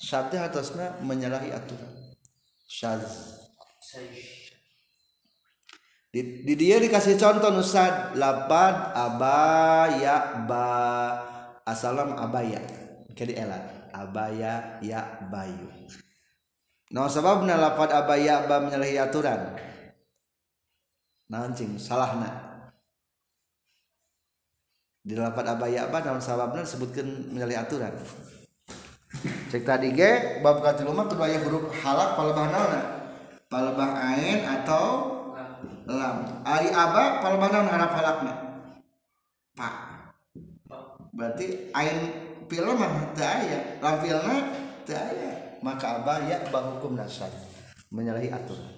sad 0.00 0.32
teh 0.32 0.40
atasna 0.40 0.96
menyalahi 1.04 1.52
aturan 1.52 1.97
syaz. 2.68 3.08
Di, 6.08 6.44
di 6.44 6.54
dia 6.56 6.76
dikasih 6.76 7.16
contoh 7.16 7.48
nusad 7.48 8.12
lapad 8.20 8.92
abaya 8.92 10.44
ba. 10.44 10.68
Asalam 11.68 12.16
abaya 12.16 12.64
jadi 13.12 13.44
elat 13.44 13.92
abaya 13.92 14.80
ya 14.80 15.20
bayu. 15.28 15.68
Nah 16.96 17.12
sebabna 17.12 17.60
lapad 17.60 17.92
abaya 17.92 18.48
ba 18.48 18.60
menyalahi 18.64 18.96
aturan. 18.96 19.52
Nancing 21.28 21.76
salahna 21.76 22.48
di 25.04 25.12
lapad 25.16 25.44
abaya 25.44 25.88
ba 25.92 26.00
naon 26.00 26.20
sababna 26.20 26.64
disebutkan 26.64 27.04
menyalahi 27.32 27.60
aturan 27.60 27.92
cek 29.50 29.62
tadi 29.66 29.94
ge 29.96 30.40
bab 30.44 30.62
katilu 30.62 30.94
mah 30.94 31.10
kudu 31.10 31.22
aya 31.24 31.38
huruf 31.42 31.74
halak 31.82 32.14
palebah 32.14 32.46
naonna 32.52 32.80
palebah 33.48 33.90
ain 33.96 34.44
atau 34.44 34.84
lam. 35.88 36.44
Ari 36.44 36.68
aba 36.68 37.24
palebah 37.24 37.48
naon 37.48 37.68
harap 37.72 37.90
halakna? 37.96 38.32
Pa. 39.56 39.68
Berarti 41.16 41.72
ain 41.72 41.98
pilna 42.46 42.76
mah 42.76 43.16
teu 43.16 43.24
aya. 43.24 43.80
Lam 43.80 43.94
pilna 44.04 44.36
teu 44.84 44.94
aya. 44.94 45.58
Maka 45.64 46.04
aba 46.04 46.22
ya 46.28 46.44
ba 46.52 46.60
hukum 46.62 46.94
nasab 46.94 47.32
menyalahi 47.90 48.30
aturan. 48.30 48.76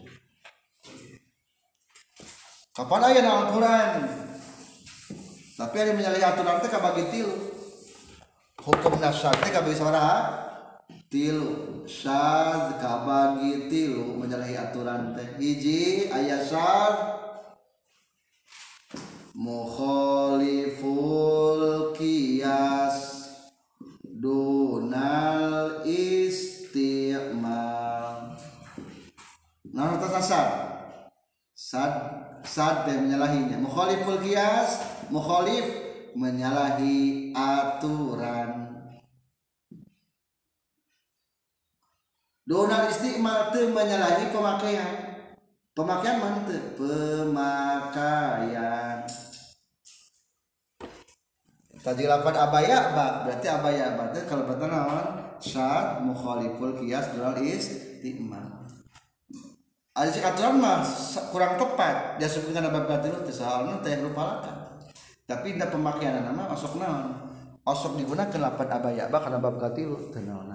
Kapan 2.71 3.03
aya 3.11 3.21
Al-Qur'an? 3.27 3.91
Tapi 5.59 5.77
ada 5.77 5.93
menyalahi 5.93 6.25
aturan 6.25 6.63
teh 6.63 6.71
kabagi 6.73 7.05
tilu 7.13 7.60
hukum 8.61 9.01
nasab 9.01 9.33
teh 9.41 9.49
kabagi 9.49 9.73
sabaraha 9.73 10.37
tilu 11.09 11.83
syad 11.89 12.77
kabagi 12.77 13.73
tilu 13.73 14.21
menyalahi 14.21 14.55
aturan 14.61 15.17
teh. 15.17 15.25
Hiji 15.41 16.13
aya 16.13 16.45
syad 16.45 16.95
mukhaliful 19.33 20.85
qiyas 21.97 23.27
dunal 24.05 25.81
istimal. 25.89 27.09
Nah 29.73 29.97
atas 29.97 30.29
sad 31.57 31.97
sad 32.45 32.77
teh 32.85 32.97
menyalahinya. 33.01 33.57
Mukhaliful 33.57 34.21
qiyas 34.21 34.85
mukhalif 35.09 35.90
menyalahi 36.17 37.31
aturan 37.35 38.71
Donal 42.51 42.91
istimal 42.91 43.55
teu 43.55 43.71
menyalahi 43.71 44.35
pemakaian. 44.35 45.23
Pemakaian 45.71 46.19
mana? 46.19 46.43
Pemakaian. 46.75 48.11
Tadi 51.81 52.05
lapan 52.11 52.35
abaya 52.37 52.91
ba, 52.93 53.23
berarti 53.23 53.47
abaya 53.47 53.95
ba 53.95 54.11
teh 54.11 54.27
kalau 54.27 54.51
batan 54.51 54.67
naon? 54.67 55.39
Syad 55.41 56.03
mukhaliful 56.03 56.77
qiyas 56.77 57.15
donal 57.17 57.41
istimal. 57.41 58.69
Ada 59.97 60.35
aturan 60.35 60.61
mah 60.61 60.85
kurang 61.33 61.57
tepat. 61.57 62.21
Dia 62.21 62.29
sebutkan 62.29 62.69
bab 62.69 62.85
katilu 62.91 63.23
teh 63.25 63.33
soalna 63.33 63.81
teh 63.81 63.97
lupa 64.03 64.27
lakan. 64.27 64.60
Tapi 65.31 65.55
indah 65.55 65.71
pemakaian 65.71 66.27
nama 66.27 66.51
osok 66.51 66.83
naon? 66.83 67.15
Osok 67.63 68.03
digunakan 68.03 68.35
lapan 68.35 68.67
abaya 68.67 69.07
ba 69.07 69.23
karena 69.23 69.39
bab 69.39 69.63
katilu 69.63 70.11
teh 70.11 70.19
naon. 70.27 70.51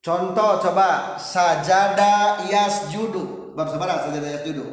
Contoh 0.00 0.64
coba 0.64 1.20
sajada 1.20 2.40
yasjudu. 2.48 3.52
Bab 3.52 3.68
sabaraha 3.68 4.08
sajada 4.08 4.40
yasjudu? 4.40 4.64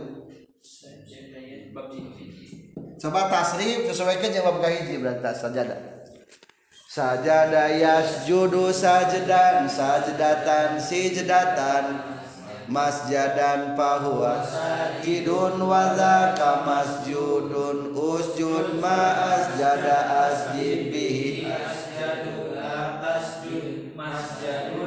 Coba 2.95 3.27
tasrif 3.27 3.91
sesuaikan 3.91 4.39
bab 4.39 4.63
kahiji 4.63 5.03
berarti 5.03 5.35
sajada. 5.35 5.75
Sajada 6.87 7.75
yasjudu 7.75 8.71
sajdan 8.71 9.67
sajdatan 9.67 10.79
sijdatan 10.79 11.83
masjadan 12.71 13.75
fahuwa 13.75 14.39
kidun 15.03 15.59
wa 15.59 15.91
zaka 15.93 16.63
masjudun 16.63 17.91
usjud 17.91 18.79
ma 18.79 19.35
asjada 19.35 20.31
asjid 20.31 20.87
bihi. 20.87 21.51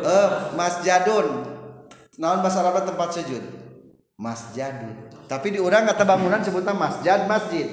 Eh 0.04 0.28
masjadun. 0.56 1.28
Naon 2.16 2.40
bahasa 2.40 2.64
Arab 2.64 2.88
tempat 2.88 3.08
sujud? 3.20 3.42
Masjadun. 4.16 5.12
Tapi 5.28 5.52
di 5.52 5.58
urang 5.60 5.84
kata 5.84 6.08
bangunan 6.08 6.40
sebutnya 6.40 6.72
masjid. 6.72 7.20
Masjid. 7.28 7.66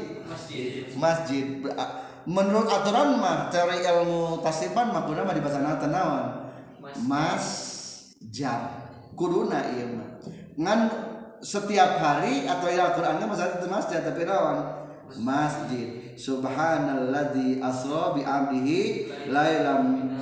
Masjid. 0.95 1.45
A- 1.75 2.01
menurut 2.25 2.69
aturan 2.69 3.17
mah 3.17 3.49
teori 3.49 3.81
ilmu 3.81 4.45
tasrifan 4.45 4.93
mah 4.93 5.09
mah 5.09 5.33
di 5.33 5.41
bahasa 5.41 5.57
naon 5.89 6.53
masjid 7.01 8.80
kuduna 9.21 9.61
ieu 9.77 9.93
mah 9.93 10.09
ngan 10.57 10.79
setiap 11.45 12.01
hari 12.01 12.49
atau 12.49 12.65
ila 12.69 12.89
Al-Qur'an 12.89 13.21
mah 13.21 13.29
masalah 13.29 13.61
itu 13.61 13.69
masjid 13.69 14.01
tapi 14.01 14.25
naon 14.25 14.57
masjid. 15.21 16.15
Subhanalladzi 16.15 17.59
asra 17.59 18.13
bi 18.13 18.21
amrihi 18.23 19.09
lailam 19.27 20.15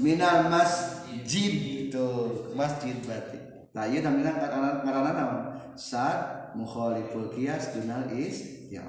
minal 0.00 0.48
masjid. 0.48 1.52
Itu 1.88 2.06
masjid 2.56 2.96
berarti. 3.04 3.38
Nah 3.76 3.84
ieu 3.88 4.00
namina 4.00 4.36
ngaranna 4.40 5.12
naon 5.12 5.40
sad 5.76 6.52
mukhaliful 6.56 7.32
qiyas 7.32 7.72
dunal 7.76 8.12
is 8.12 8.68
ya 8.68 8.84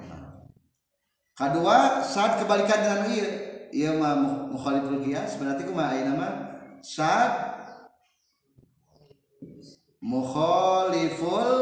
kedua 1.34 2.04
saat 2.04 2.38
kebalikan 2.38 2.78
dengan 2.78 3.00
ieu 3.10 3.28
ieu 3.74 3.92
mah 3.98 4.14
mu- 4.14 4.54
mukhaliful 4.54 5.02
qiyas 5.02 5.34
berarti 5.40 5.66
kumaha 5.66 5.96
ayeuna 5.96 6.14
mah 6.14 6.32
saat 6.84 7.53
mukhaliful 10.04 11.54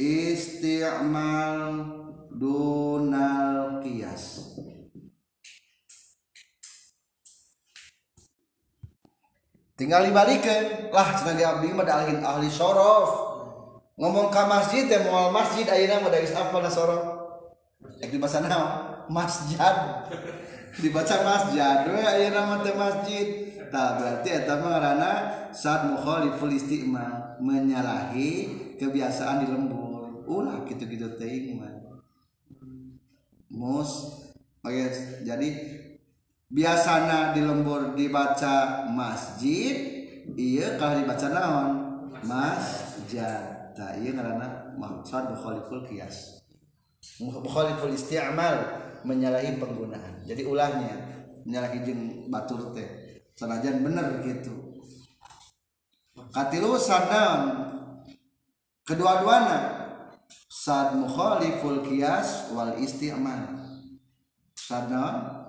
isti'mal 0.00 1.62
dunal 2.32 3.82
qiyas. 3.84 4.56
Tinggal 9.78 10.10
dibalikan 10.10 10.90
lah 10.90 11.14
cenah 11.14 11.38
di 11.38 11.44
abdi 11.46 11.70
mah 11.70 11.86
ahli 11.86 12.18
ahli 12.18 12.50
sorof. 12.50 13.30
Ngomong 13.94 14.26
ke 14.30 14.42
masjid 14.50 14.90
teh 14.90 14.98
mau 15.06 15.30
masjid 15.30 15.66
ayeuna 15.70 16.02
mah 16.02 16.10
dari 16.10 16.26
apa 16.26 16.56
na 16.58 16.66
sorof? 16.66 17.02
Ek 18.02 18.10
dibaca 18.10 18.42
naon 18.42 19.06
masjid. 19.06 19.58
Dibaca 20.82 21.16
masjid. 21.22 21.78
We 21.94 22.02
ayeuna 22.02 22.58
masjid 22.74 23.47
tah 23.72 24.00
berarti 24.00 24.28
eta 24.32 24.60
mah 24.60 24.80
saat 25.54 25.88
mukhaliful 25.88 26.52
isti'mal 26.52 27.40
menyalahi 27.40 28.30
kebiasaan 28.76 29.44
di 29.44 29.48
lembur. 29.52 30.24
Ulah 30.28 30.64
gitu-gitu 30.68 31.16
teuing 31.16 31.56
mah. 31.56 31.72
Mus 33.48 34.20
oke 34.60 34.84
jadi 35.24 35.48
biasana 36.52 37.32
di 37.32 37.40
lembur 37.42 37.96
dibaca 37.96 38.86
masjid 38.92 39.76
iya 40.36 40.76
kalau 40.76 41.00
dibaca 41.00 41.26
naon? 41.32 41.70
Masjid. 42.24 43.56
Tak 43.78 44.02
iya 44.02 44.10
karena 44.10 44.74
maksud 44.74 45.30
mukhaliful 45.30 45.86
kias 45.86 46.42
mukhaliful 47.22 47.94
isti'mal 47.94 48.58
menyalahi 49.06 49.54
penggunaan. 49.54 50.26
Jadi 50.26 50.42
ulahnya 50.42 50.98
menyalahi 51.46 51.86
jeung 51.86 52.26
batur 52.26 52.74
teh 52.74 52.97
sanajan 53.38 53.86
bener 53.86 54.18
gitu. 54.26 54.82
Katilu 56.34 56.74
sadam. 56.74 57.70
Kedua-duana. 58.82 59.78
Sad 60.50 60.98
mukhaliful 60.98 61.86
kias 61.86 62.50
wal 62.50 62.74
isti'mal. 62.82 63.62
Sadam 64.58 65.46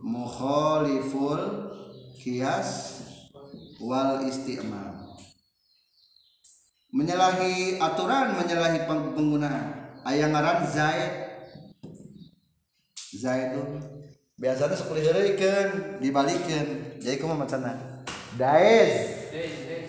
mukhaliful 0.00 1.44
kias 2.16 3.04
wal 3.84 4.24
isti'mal. 4.24 5.12
Menyalahi 6.94 7.76
aturan 7.82 8.38
menyalahi 8.38 8.88
peng- 8.88 9.12
penggunaan. 9.12 10.00
Aya 10.08 10.32
ngaran 10.32 10.64
zaid. 10.64 11.12
Zaidun 13.14 13.93
biasanya 14.34 14.74
sekolah 14.74 15.02
heureukeun 15.02 15.68
dibalikeun 16.02 16.68
jadi 16.98 17.16
kumaha 17.22 17.46
macana 17.46 18.02
daes 18.34 19.30
Des, 19.30 19.54
des. 19.66 19.86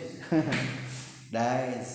daes 1.33 1.89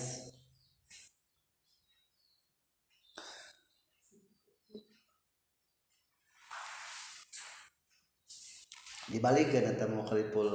dibalikin 9.11 9.75
atau 9.75 9.91
mukhaliful 9.99 10.51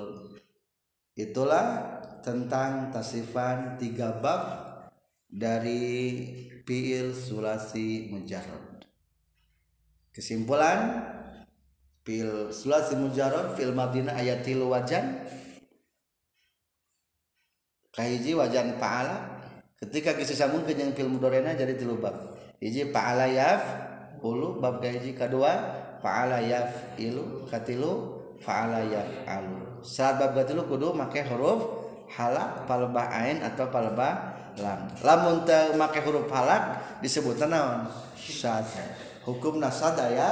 itulah 1.17 2.01
tentang 2.25 2.89
tasifan 2.91 3.77
tiga 3.77 4.19
bab 4.19 4.43
dari 5.29 6.25
fiil 6.67 7.13
sulasi 7.13 8.09
mujarrad. 8.11 8.89
Kesimpulan 10.11 11.05
fiil 12.07 12.55
sulasi 12.55 12.95
mujarrad 12.95 13.59
fiil 13.59 13.75
madina 13.75 14.15
ayat 14.15 14.47
tilu 14.47 14.71
wajan. 14.71 15.27
Kahiji 17.91 18.39
wajan 18.39 18.79
paala. 18.79 19.35
Ketika 19.77 20.17
kisah 20.17 20.47
sambung 20.47 20.65
ke 20.65 20.73
yang 20.73 20.95
fiil 20.95 21.11
mudorena 21.11 21.53
jadi 21.53 21.75
tilu 21.75 21.99
bab. 21.99 22.15
Hiji 22.63 22.95
paala 22.95 23.27
yaf 23.27 23.61
ulu 24.23 24.63
bab 24.63 24.81
kahiji 24.81 25.13
kedua 25.13 25.53
paala 26.01 26.41
yaf 26.41 26.97
ilu 26.97 27.45
katilu 27.51 28.17
faala 28.41 28.81
yaf'alu 28.85 29.85
saat 29.85 30.17
bab 30.17 30.33
katilu 30.33 30.65
kudu 30.65 30.93
make 30.97 31.21
huruf 31.25 31.85
halak 32.17 32.65
palba 32.65 33.07
ain 33.13 33.45
atau 33.45 33.69
palba 33.69 34.35
lam. 34.57 34.89
Lamun 35.05 35.45
teu 35.45 35.77
make 35.77 36.01
huruf 36.01 36.27
halak 36.33 36.81
disebutna 37.05 37.47
naon? 37.47 37.81
Sad. 38.17 38.65
Hukum 39.29 39.61
nasada 39.61 40.09
ya 40.09 40.31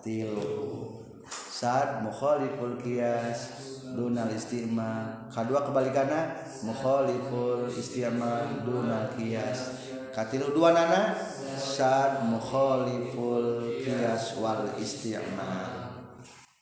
tilu 0.00 0.97
saat 1.30 2.04
mukhaliful 2.04 2.76
kias 2.80 3.52
dunal 3.94 4.30
istimal. 4.32 5.28
Kedua 5.32 5.64
kebalikannya 5.64 6.44
mukhaliful 6.64 7.68
istimal 7.72 8.64
dunal 8.64 9.12
kias 9.16 9.78
katilu 10.12 10.50
dua 10.52 10.74
nana 10.74 11.16
saat 11.58 12.26
mukhaliful 12.26 13.64
kias 13.80 14.36
wal 14.40 14.66
istimal. 14.76 15.88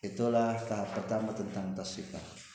Itulah 0.05 0.55
tahap 0.69 0.95
pertama 0.95 1.35
tentang 1.35 1.75
tasifah 1.75 2.46